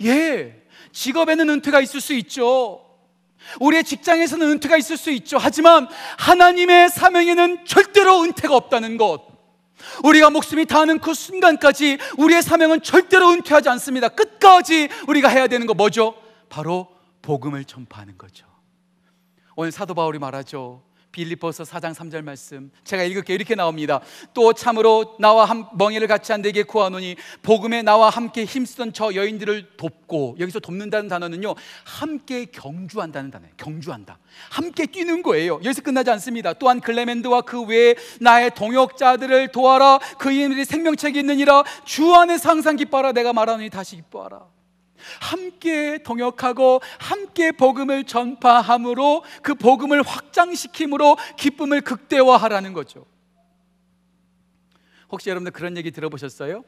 예, 0.03 0.63
직업에는 0.91 1.49
은퇴가 1.49 1.81
있을 1.81 2.01
수 2.01 2.13
있죠. 2.13 2.85
우리의 3.59 3.83
직장에서는 3.83 4.49
은퇴가 4.51 4.77
있을 4.77 4.97
수 4.97 5.11
있죠. 5.11 5.37
하지만 5.37 5.87
하나님의 6.17 6.89
사명에는 6.89 7.65
절대로 7.65 8.21
은퇴가 8.23 8.55
없다는 8.55 8.97
것. 8.97 9.28
우리가 10.03 10.29
목숨이 10.29 10.65
다하는 10.65 10.99
그 10.99 11.13
순간까지 11.13 11.97
우리의 12.17 12.41
사명은 12.41 12.81
절대로 12.81 13.29
은퇴하지 13.31 13.69
않습니다. 13.69 14.09
끝까지 14.09 14.89
우리가 15.07 15.29
해야 15.29 15.47
되는 15.47 15.67
거 15.67 15.73
뭐죠? 15.73 16.15
바로 16.49 16.87
복음을 17.21 17.63
전파하는 17.65 18.17
거죠. 18.17 18.45
오늘 19.55 19.71
사도 19.71 19.93
바울이 19.93 20.19
말하죠. 20.19 20.81
빌립보서 21.11 21.63
4장 21.63 21.93
3절 21.93 22.21
말씀 22.23 22.71
제가 22.83 23.03
읽을게 23.03 23.33
이렇게 23.33 23.55
나옵니다. 23.55 24.01
또 24.33 24.53
참으로 24.53 25.15
나와 25.19 25.45
한 25.45 25.65
멍에를 25.77 26.07
같이 26.07 26.31
한 26.31 26.41
데게 26.41 26.63
구하노니 26.63 27.15
복음에 27.41 27.81
나와 27.81 28.09
함께 28.09 28.45
힘쓰던 28.45 28.93
저 28.93 29.13
여인들을 29.13 29.77
돕고 29.77 30.37
여기서 30.39 30.59
돕는다는 30.59 31.07
단어는요 31.09 31.55
함께 31.83 32.45
경주한다는 32.45 33.31
단어예요. 33.31 33.53
경주한다. 33.57 34.19
함께 34.49 34.85
뛰는 34.85 35.23
거예요. 35.23 35.55
여기서 35.63 35.81
끝나지 35.81 36.09
않습니다. 36.11 36.53
또한 36.53 36.79
글레멘드와 36.79 37.41
그 37.41 37.61
외에 37.63 37.95
나의 38.19 38.51
동역자들을 38.55 39.49
도와라. 39.49 39.99
그 40.17 40.31
이들이 40.31 40.65
생명책이 40.65 41.19
있느니라. 41.19 41.63
주 41.85 42.13
안에서 42.13 42.49
항상 42.49 42.75
기뻐하라. 42.75 43.13
내가 43.13 43.33
말하노니 43.33 43.69
다시 43.69 43.95
기뻐하라. 43.95 44.58
함께 45.21 45.99
동역하고 46.03 46.81
함께 46.99 47.51
복음을 47.51 48.03
전파함으로 48.03 49.23
그 49.41 49.55
복음을 49.55 50.01
확장시킴으로 50.01 51.17
기쁨을 51.37 51.81
극대화하라는 51.81 52.73
거죠. 52.73 53.05
혹시 55.09 55.29
여러분들 55.29 55.51
그런 55.51 55.77
얘기 55.77 55.91
들어보셨어요? 55.91 56.63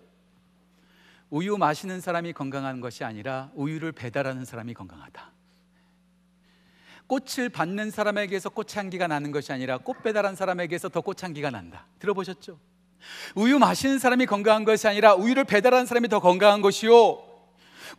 우유 1.30 1.58
마시는 1.58 2.02
사람이 2.02 2.34
건강한 2.34 2.82
것이 2.82 3.04
아니라 3.04 3.52
우유를 3.56 3.94
배달하는 3.94 4.44
사람이 4.44 4.74
건강하다. 4.74 5.32
꽃을 7.08 7.50
받는 7.50 7.92
사람에게서 7.92 8.50
꽃향기가 8.50 9.08
나는 9.08 9.32
것이 9.32 9.52
아니라 9.52 9.78
꽃 9.78 10.02
배달한 10.02 10.36
사람에게서 10.36 10.90
더 10.90 11.02
꽃향기가 11.02 11.50
난다. 11.50 11.88
들어보셨죠? 12.00 12.58
우유 13.36 13.60
마시는 13.60 14.00
사람이 14.00 14.26
건강한 14.26 14.64
것이 14.64 14.88
아니라 14.88 15.16
우유를 15.16 15.46
배달하는 15.46 15.86
사람이 15.86 16.08
더 16.08 16.20
건강한 16.20 16.62
것이요. 16.62 17.31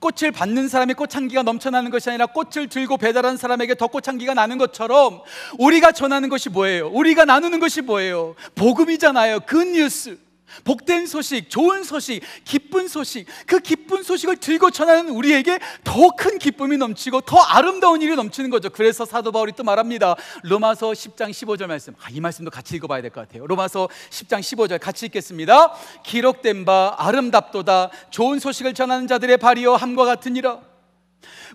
꽃을 0.01 0.33
받는 0.33 0.69
사람이 0.69 0.95
꽃향기가 0.95 1.43
넘쳐나는 1.43 1.91
것이 1.91 2.11
아니라 2.11 2.27
꽃을 2.27 2.69
들고 2.69 2.97
배달하는 2.97 3.37
사람에게 3.37 3.75
더 3.75 3.87
꽃향기가 3.87 4.35
나는 4.35 4.59
것처럼 4.59 5.23
우리가 5.59 5.93
전하는 5.93 6.29
것이 6.29 6.49
뭐예요? 6.49 6.89
우리가 6.89 7.25
나누는 7.25 7.61
것이 7.61 7.83
뭐예요? 7.83 8.35
복음이잖아요. 8.55 9.41
굿뉴스. 9.41 10.19
복된 10.65 11.07
소식, 11.07 11.49
좋은 11.51 11.85
소식, 11.85 12.23
기쁜 12.45 12.89
소식, 12.89 13.27
그 13.47 13.61
기쁜 13.61 14.03
소식을 14.03 14.37
들고 14.37 14.71
전하는 14.71 15.11
우리에게 15.11 15.59
더 15.85 16.11
큰 16.17 16.39
기쁨이 16.39 16.77
넘치고 16.77 17.23
더 17.23 17.39
아름다운 17.39 18.03
일이 18.03 18.15
넘치는 18.15 18.51
거죠. 18.51 18.71
그래서 18.71 19.05
사도 19.05 19.33
바울이 19.33 19.53
또 19.57 19.65
말합니다. 19.65 20.15
로마서 20.43 20.91
10장 20.91 21.31
15절 21.31 21.67
말씀. 21.67 21.95
아, 22.03 22.09
이 22.11 22.21
말씀도 22.21 22.51
같이 22.51 22.77
읽어봐야 22.77 23.01
될 23.03 23.11
것 23.11 23.27
같아요. 23.27 23.47
로마서 23.47 23.89
10장 24.11 24.41
15절 24.41 24.81
같이 24.81 25.07
읽겠습니다. 25.07 25.73
기록된 26.05 26.65
바 26.65 26.95
아름답도다. 26.99 27.91
좋은 28.11 28.39
소식을 28.39 28.75
전하는 28.75 29.07
자들의 29.07 29.39
발이여 29.39 29.75
함과 29.75 30.05
같으니라. 30.05 30.72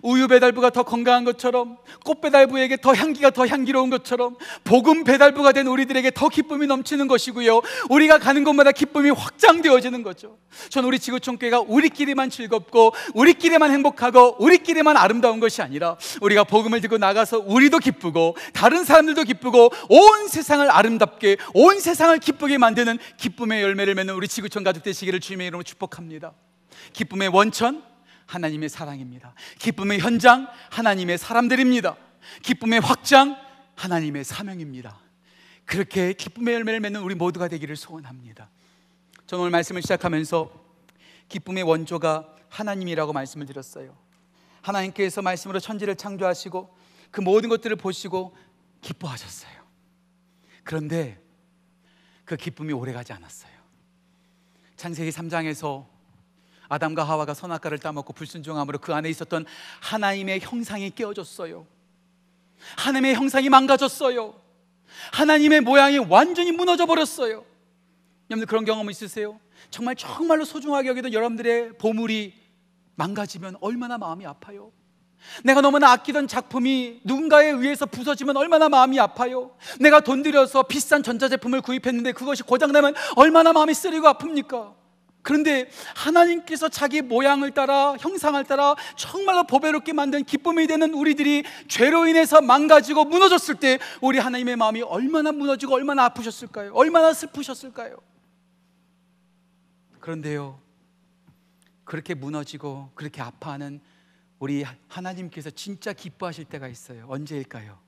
우유 0.02 0.28
배달부가 0.28 0.70
더 0.70 0.82
건강한 0.82 1.24
것처럼 1.24 1.78
꽃 2.04 2.20
배달부에게 2.20 2.78
더 2.78 2.94
향기가 2.94 3.30
더 3.30 3.46
향기로운 3.46 3.90
것처럼 3.90 4.36
복음 4.64 5.04
배달부가 5.04 5.52
된 5.52 5.66
우리들에게 5.66 6.10
더 6.14 6.28
기쁨이 6.28 6.66
넘치는 6.66 7.08
것이고요. 7.08 7.62
우리가 7.90 8.18
가는 8.18 8.44
곳마다 8.44 8.72
기쁨이 8.72 9.10
확장되어지는 9.10 10.02
거죠. 10.02 10.38
전 10.68 10.84
우리 10.84 10.98
지구촌 10.98 11.38
교회가 11.38 11.60
우리끼리만 11.60 12.30
즐겁고 12.30 12.94
우리끼리만 13.14 13.70
행복하고 13.70 14.36
우리끼리만 14.38 14.96
아름다운 14.96 15.40
것이 15.40 15.62
아니라 15.62 15.96
우리가 16.20 16.44
복음을 16.44 16.80
들고 16.80 16.98
나가서 16.98 17.38
우리도 17.46 17.78
기쁘고 17.78 18.36
다른 18.52 18.84
사람들도 18.84 19.24
기쁘고 19.24 19.70
온 19.88 20.28
세상을 20.28 20.70
아름답게 20.70 21.36
온 21.54 21.80
세상을 21.80 22.18
기쁘게 22.18 22.58
만드는 22.58 22.98
기쁨의 23.16 23.62
열매를 23.62 23.94
맺는 23.94 24.14
우리 24.14 24.28
지구촌 24.28 24.64
가족 24.64 24.82
되시기를 24.82 25.20
주님의 25.20 25.48
이름으로 25.48 25.62
축복합니다. 25.62 26.32
기쁨의 26.92 27.28
원천 27.28 27.87
하나님의 28.28 28.68
사랑입니다. 28.68 29.34
기쁨의 29.58 30.00
현장 30.00 30.46
하나님의 30.70 31.18
사람들입니다. 31.18 31.96
기쁨의 32.42 32.80
확장 32.80 33.36
하나님의 33.74 34.22
사명입니다. 34.22 34.98
그렇게 35.64 36.12
기쁨의 36.12 36.54
열매를 36.54 36.80
맺는 36.80 37.00
우리 37.00 37.14
모두가 37.14 37.48
되기를 37.48 37.74
소원합니다. 37.76 38.50
저는 39.26 39.42
오늘 39.42 39.50
말씀을 39.50 39.82
시작하면서 39.82 40.50
기쁨의 41.28 41.62
원조가 41.64 42.36
하나님이라고 42.50 43.12
말씀을 43.12 43.46
드렸어요. 43.46 43.96
하나님께서 44.60 45.22
말씀으로 45.22 45.58
천지를 45.58 45.96
창조하시고 45.96 46.76
그 47.10 47.20
모든 47.20 47.48
것들을 47.48 47.76
보시고 47.76 48.36
기뻐하셨어요. 48.82 49.52
그런데 50.64 51.22
그 52.24 52.36
기쁨이 52.36 52.74
오래 52.74 52.92
가지 52.92 53.12
않았어요. 53.14 53.52
창세기 54.76 55.10
3장에서 55.10 55.97
아담과 56.68 57.04
하와가 57.04 57.34
선악과를 57.34 57.78
따먹고 57.78 58.12
불순종함으로 58.12 58.78
그 58.78 58.94
안에 58.94 59.08
있었던 59.08 59.46
하나님의 59.80 60.40
형상이 60.40 60.90
깨어졌어요. 60.90 61.66
하나님의 62.76 63.14
형상이 63.14 63.48
망가졌어요. 63.48 64.34
하나님의 65.12 65.60
모양이 65.60 65.98
완전히 65.98 66.52
무너져 66.52 66.86
버렸어요. 66.86 67.44
여러분들 68.30 68.46
그런 68.46 68.64
경험 68.64 68.90
있으세요? 68.90 69.40
정말 69.70 69.96
정말로 69.96 70.44
소중하게 70.44 70.88
여기던 70.88 71.12
여러분들의 71.12 71.78
보물이 71.78 72.34
망가지면 72.96 73.56
얼마나 73.60 73.96
마음이 73.96 74.26
아파요. 74.26 74.72
내가 75.44 75.60
너무나 75.60 75.90
아끼던 75.92 76.28
작품이 76.28 77.00
누군가에 77.04 77.50
의해서 77.50 77.86
부서지면 77.86 78.36
얼마나 78.36 78.68
마음이 78.68 79.00
아파요. 79.00 79.56
내가 79.80 80.00
돈 80.00 80.22
들여서 80.22 80.64
비싼 80.64 81.02
전자제품을 81.02 81.60
구입했는데 81.60 82.12
그것이 82.12 82.42
고장나면 82.42 82.94
얼마나 83.16 83.52
마음이 83.52 83.74
쓰리고 83.74 84.06
아픕니까? 84.08 84.77
그런데 85.28 85.68
하나님께서 85.94 86.70
자기 86.70 87.02
모양을 87.02 87.50
따라 87.50 87.94
형상을 88.00 88.42
따라 88.44 88.74
정말로 88.96 89.44
보배롭게 89.44 89.92
만든 89.92 90.24
기쁨이 90.24 90.66
되는 90.66 90.94
우리들이 90.94 91.44
죄로 91.68 92.06
인해서 92.06 92.40
망가지고 92.40 93.04
무너졌을 93.04 93.56
때 93.56 93.78
우리 94.00 94.16
하나님의 94.16 94.56
마음이 94.56 94.80
얼마나 94.80 95.30
무너지고 95.30 95.74
얼마나 95.74 96.06
아프셨을까요? 96.06 96.72
얼마나 96.72 97.12
슬프셨을까요? 97.12 97.98
그런데요. 100.00 100.62
그렇게 101.84 102.14
무너지고 102.14 102.92
그렇게 102.94 103.20
아파하는 103.20 103.82
우리 104.38 104.64
하나님께서 104.88 105.50
진짜 105.50 105.92
기뻐하실 105.92 106.46
때가 106.46 106.68
있어요. 106.68 107.04
언제일까요? 107.06 107.78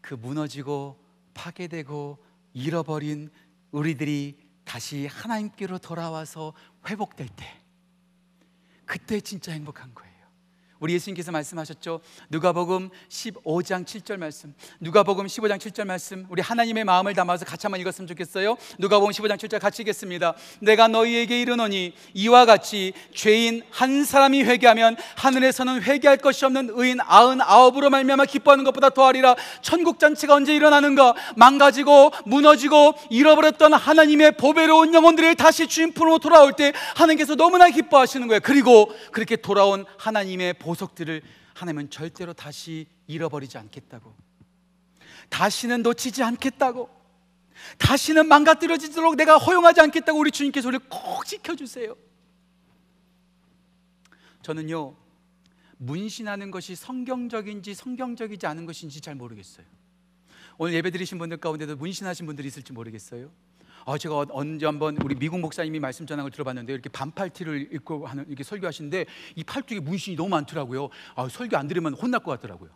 그 0.00 0.14
무너지고 0.14 0.98
파괴되고 1.34 2.18
잃어버린 2.52 3.30
우리들이 3.70 4.43
다시 4.64 5.06
하나님께로 5.06 5.78
돌아와서 5.78 6.52
회복될 6.88 7.28
때 7.28 7.60
그때 8.84 9.20
진짜 9.20 9.52
행복한 9.52 9.94
거예요. 9.94 10.13
우리 10.80 10.94
예수님께서 10.94 11.30
말씀하셨죠. 11.30 12.00
누가복음 12.30 12.90
15장 13.08 13.84
7절 13.84 14.16
말씀. 14.16 14.54
누가복음 14.80 15.26
15장 15.26 15.58
7절 15.58 15.84
말씀. 15.84 16.26
우리 16.28 16.42
하나님의 16.42 16.84
마음을 16.84 17.14
담아서 17.14 17.44
같이 17.44 17.66
한번 17.66 17.80
읽었으면 17.80 18.08
좋겠어요. 18.08 18.56
누가복음 18.78 19.12
15장 19.12 19.36
7절 19.36 19.60
같이 19.60 19.82
읽겠습니다. 19.82 20.34
내가 20.60 20.88
너희에게 20.88 21.40
이르노니 21.40 21.94
이와 22.14 22.44
같이 22.44 22.92
죄인 23.14 23.62
한 23.70 24.04
사람이 24.04 24.42
회개하면 24.42 24.96
하늘에서는 25.16 25.82
회개할 25.82 26.16
것이 26.18 26.44
없는 26.44 26.70
의인 26.74 26.98
아흔 27.02 27.40
아홉으로 27.40 27.90
말미암아 27.90 28.24
기뻐하는 28.24 28.64
것보다 28.64 28.90
더하리라. 28.90 29.36
천국 29.62 29.98
잔치가 29.98 30.34
언제 30.34 30.54
일어나는가? 30.54 31.14
망가지고 31.36 32.10
무너지고 32.26 32.94
잃어버렸던 33.10 33.74
하나님의 33.74 34.36
보배로운 34.36 34.92
영혼들이 34.92 35.36
다시 35.36 35.68
주인 35.68 35.92
품으로 35.92 36.18
돌아올 36.18 36.54
때 36.54 36.72
하나님께서 36.96 37.36
너무나 37.36 37.68
기뻐하시는 37.68 38.26
거예요. 38.26 38.40
그리고 38.42 38.92
그렇게 39.12 39.36
돌아온 39.36 39.84
하나님의 39.98 40.54
보석들을 40.64 41.22
하나님은 41.54 41.90
절대로 41.90 42.32
다시 42.32 42.86
잃어버리지 43.06 43.58
않겠다고. 43.58 44.14
다시는 45.28 45.82
놓치지 45.82 46.22
않겠다고. 46.22 46.90
다시는 47.78 48.26
망가뜨려지도록 48.26 49.16
내가 49.16 49.36
허용하지 49.38 49.80
않겠다고 49.80 50.18
우리 50.18 50.30
주님께서 50.30 50.68
우리를 50.68 50.88
꼭 50.88 51.24
지켜주세요. 51.24 51.94
저는요, 54.42 54.96
문신하는 55.76 56.50
것이 56.50 56.74
성경적인지 56.74 57.74
성경적이지 57.74 58.46
않은 58.46 58.66
것인지 58.66 59.00
잘 59.00 59.14
모르겠어요. 59.14 59.66
오늘 60.58 60.74
예배 60.74 60.90
드리신 60.90 61.18
분들 61.18 61.38
가운데도 61.38 61.76
문신하신 61.76 62.26
분들이 62.26 62.48
있을지 62.48 62.72
모르겠어요. 62.72 63.30
아, 63.86 63.98
제가 63.98 64.26
언제 64.30 64.64
한번 64.64 64.96
우리 65.02 65.14
미국 65.14 65.40
목사님이 65.40 65.78
말씀 65.78 66.06
전한 66.06 66.24
걸 66.24 66.30
들어봤는데 66.30 66.72
이렇게 66.72 66.88
반팔 66.88 67.30
티를 67.30 67.68
입고 67.72 68.06
하는 68.06 68.26
이렇게 68.26 68.42
설교하시는데 68.42 69.06
이 69.36 69.44
팔뚝에 69.44 69.80
문신이 69.80 70.16
너무 70.16 70.30
많더라고요. 70.30 70.88
아, 71.14 71.28
설교 71.28 71.56
안 71.56 71.68
들으면 71.68 71.94
혼날 71.94 72.20
것 72.20 72.30
같더라고요. 72.32 72.70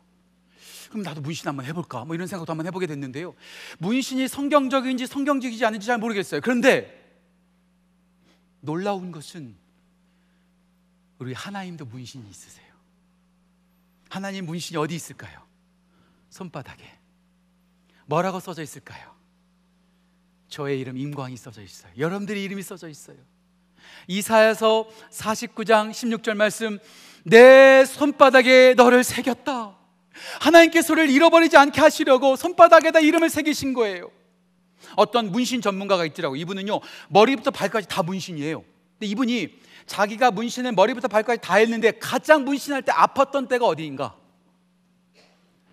그럼 0.91 1.03
나도 1.03 1.21
문신 1.21 1.49
한번 1.49 1.65
해볼까? 1.67 2.05
뭐 2.05 2.15
이런 2.15 2.27
생각도 2.27 2.51
한번 2.51 2.67
해보게 2.67 2.87
됐는데요. 2.87 3.35
문신이 3.79 4.29
성경적인지 4.29 5.07
성경적이지 5.07 5.65
않은지 5.65 5.87
잘 5.87 5.99
모르겠어요. 5.99 6.41
그런데 6.43 6.95
놀라운 8.61 9.13
것은 9.13 9.57
우리 11.19 11.33
하나님도 11.33 11.87
문신이 11.87 12.29
있으세요. 12.29 12.67
하나님 14.09 14.47
문신이 14.47 14.79
어디 14.79 14.95
있을까요? 14.95 15.41
손바닥에. 16.31 16.85
뭐라고 18.07 18.41
써져 18.41 18.63
있을까요? 18.63 19.18
저의 20.49 20.81
이름 20.81 20.97
임광이 20.97 21.37
써져 21.37 21.63
있어요. 21.63 21.93
여러분들의 21.99 22.43
이름이 22.43 22.63
써져 22.63 22.89
있어요. 22.89 23.17
이사야서 24.07 24.89
49장 25.11 25.91
16절 25.91 26.35
말씀 26.35 26.79
내 27.25 27.85
손바닥에 27.85 28.75
너를 28.75 29.05
새겼다. 29.05 29.77
하나님께서 30.41 30.95
를 30.95 31.11
잃어버리지 31.11 31.57
않게 31.57 31.81
하시려고 31.81 32.37
손바닥에다 32.37 33.01
이름을 33.01 33.29
새기신 33.31 33.75
거예요. 33.75 34.11
어떤 34.97 35.31
문신 35.31 35.61
전문가가 35.61 36.05
있더라고. 36.07 36.37
이분은요 36.37 36.81
머리부터 37.09 37.51
발까지 37.51 37.87
다 37.89 38.03
문신이에요. 38.03 38.65
근데 38.93 39.07
이분이 39.07 39.49
자기가 39.87 40.31
문신을 40.31 40.73
머리부터 40.73 41.09
발까지 41.09 41.41
다 41.43 41.57
했는데 41.57 41.93
가장 41.93 42.45
문신할 42.45 42.83
때 42.83 42.93
아팠던 42.93 43.49
때가 43.49 43.67
어디인가? 43.67 44.17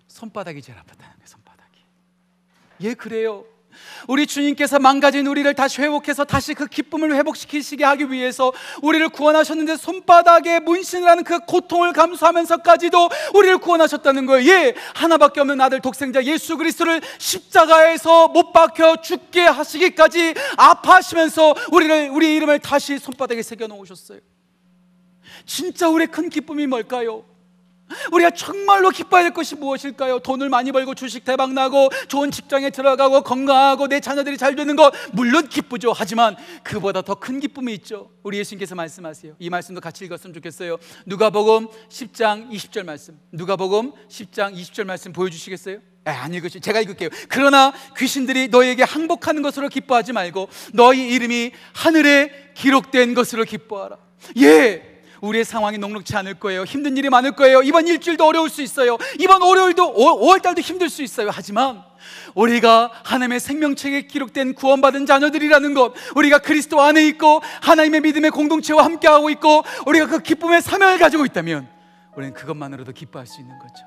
손바닥이 0.08 0.62
제일 0.62 0.78
아팠다는 0.78 0.98
거예요. 0.98 1.26
손바닥이. 1.26 1.80
예, 2.80 2.94
그래요. 2.94 3.44
우리 4.08 4.26
주님께서 4.26 4.78
망가진 4.78 5.26
우리를 5.26 5.52
다시 5.54 5.82
회복해서 5.82 6.24
다시 6.24 6.54
그 6.54 6.66
기쁨을 6.66 7.14
회복시키시게 7.16 7.84
하기 7.84 8.10
위해서 8.10 8.52
우리를 8.82 9.08
구원하셨는데 9.08 9.76
손바닥에 9.76 10.60
문신을 10.60 11.08
하는 11.08 11.24
그 11.24 11.40
고통을 11.40 11.92
감수하면서까지도 11.92 13.08
우리를 13.34 13.58
구원하셨다는 13.58 14.26
거예요. 14.26 14.50
예, 14.50 14.74
하나밖에 14.94 15.40
없는 15.40 15.60
아들 15.60 15.80
독생자 15.80 16.22
예수 16.24 16.56
그리스도를 16.56 17.00
십자가에서 17.18 18.28
못 18.28 18.52
박혀 18.52 18.96
죽게 18.96 19.40
하시기까지 19.40 20.34
아파하시면서 20.56 21.54
우리를 21.72 22.10
우리 22.10 22.36
이름을 22.36 22.58
다시 22.60 22.98
손바닥에 22.98 23.42
새겨 23.42 23.66
놓으셨어요. 23.66 24.20
진짜 25.44 25.88
우리의 25.88 26.08
큰 26.08 26.28
기쁨이 26.28 26.66
뭘까요? 26.66 27.24
우리가 28.12 28.30
정말로 28.30 28.90
기뻐야 28.90 29.22
될 29.22 29.32
것이 29.32 29.54
무엇일까요? 29.54 30.18
돈을 30.20 30.48
많이 30.48 30.72
벌고 30.72 30.94
주식 30.94 31.24
대박 31.24 31.52
나고 31.52 31.90
좋은 32.08 32.30
직장에 32.30 32.70
들어가고 32.70 33.22
건강하고 33.22 33.88
내 33.88 34.00
자녀들이 34.00 34.36
잘 34.36 34.56
되는 34.56 34.74
것 34.76 34.92
물론 35.12 35.48
기쁘죠. 35.48 35.92
하지만 35.94 36.36
그보다 36.62 37.02
더 37.02 37.16
큰 37.16 37.40
기쁨이 37.40 37.72
있죠. 37.74 38.10
우리 38.22 38.38
예수님께서 38.38 38.74
말씀하세요. 38.74 39.34
이 39.38 39.50
말씀도 39.50 39.80
같이 39.80 40.04
읽었으면 40.04 40.34
좋겠어요. 40.34 40.76
누가복음 41.06 41.68
10장 41.88 42.50
20절 42.50 42.84
말씀. 42.84 43.18
누가복음 43.32 43.92
10장 44.08 44.54
20절 44.54 44.84
말씀 44.84 45.12
보여 45.12 45.28
주시겠어요? 45.30 45.78
안 46.04 46.32
읽으시. 46.34 46.60
제가 46.60 46.80
읽을게요. 46.82 47.08
그러나 47.28 47.72
귀신들이 47.96 48.48
너에게 48.48 48.84
항복하는 48.84 49.42
것으로 49.42 49.68
기뻐하지 49.68 50.12
말고 50.12 50.48
너희 50.72 51.08
이름이 51.08 51.50
하늘에 51.72 52.52
기록된 52.54 53.14
것으로 53.14 53.44
기뻐하라. 53.44 53.96
예. 54.38 54.95
우리의 55.26 55.44
상황이 55.44 55.78
녹록지 55.78 56.16
않을 56.16 56.34
거예요. 56.34 56.64
힘든 56.64 56.96
일이 56.96 57.10
많을 57.10 57.32
거예요. 57.32 57.62
이번 57.62 57.86
일주일도 57.86 58.24
어려울 58.24 58.48
수 58.48 58.62
있어요. 58.62 58.96
이번 59.18 59.42
월요일도 59.42 59.94
5월 59.94 60.42
달도 60.42 60.60
힘들 60.60 60.88
수 60.88 61.02
있어요. 61.02 61.30
하지만 61.32 61.82
우리가 62.34 62.90
하나님의 63.04 63.40
생명책에 63.40 64.06
기록된 64.06 64.54
구원받은 64.54 65.06
자녀들이라는 65.06 65.74
것, 65.74 65.94
우리가 66.14 66.38
그리스도 66.38 66.80
안에 66.80 67.06
있고 67.08 67.40
하나님의 67.62 68.00
믿음의 68.00 68.30
공동체와 68.30 68.84
함께하고 68.84 69.30
있고 69.30 69.64
우리가 69.86 70.06
그 70.06 70.20
기쁨의 70.20 70.62
사명을 70.62 70.98
가지고 70.98 71.24
있다면 71.24 71.68
우리는 72.16 72.34
그것만으로도 72.34 72.92
기뻐할 72.92 73.26
수 73.26 73.40
있는 73.40 73.58
거죠. 73.58 73.84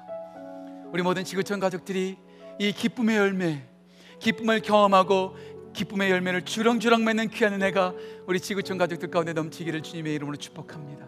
우리 0.91 1.03
모든 1.03 1.23
지구촌 1.23 1.59
가족들이 1.59 2.17
이 2.59 2.71
기쁨의 2.73 3.17
열매, 3.17 3.63
기쁨을 4.19 4.61
경험하고 4.61 5.35
기쁨의 5.73 6.11
열매를 6.11 6.43
주렁주렁 6.43 7.05
맺는 7.05 7.29
귀한 7.29 7.53
은혜가 7.53 7.93
우리 8.27 8.39
지구촌 8.39 8.77
가족들 8.77 9.09
가운데 9.11 9.33
넘치기를 9.33 9.81
주님의 9.81 10.13
이름으로 10.15 10.35
축복합니다. 10.35 11.07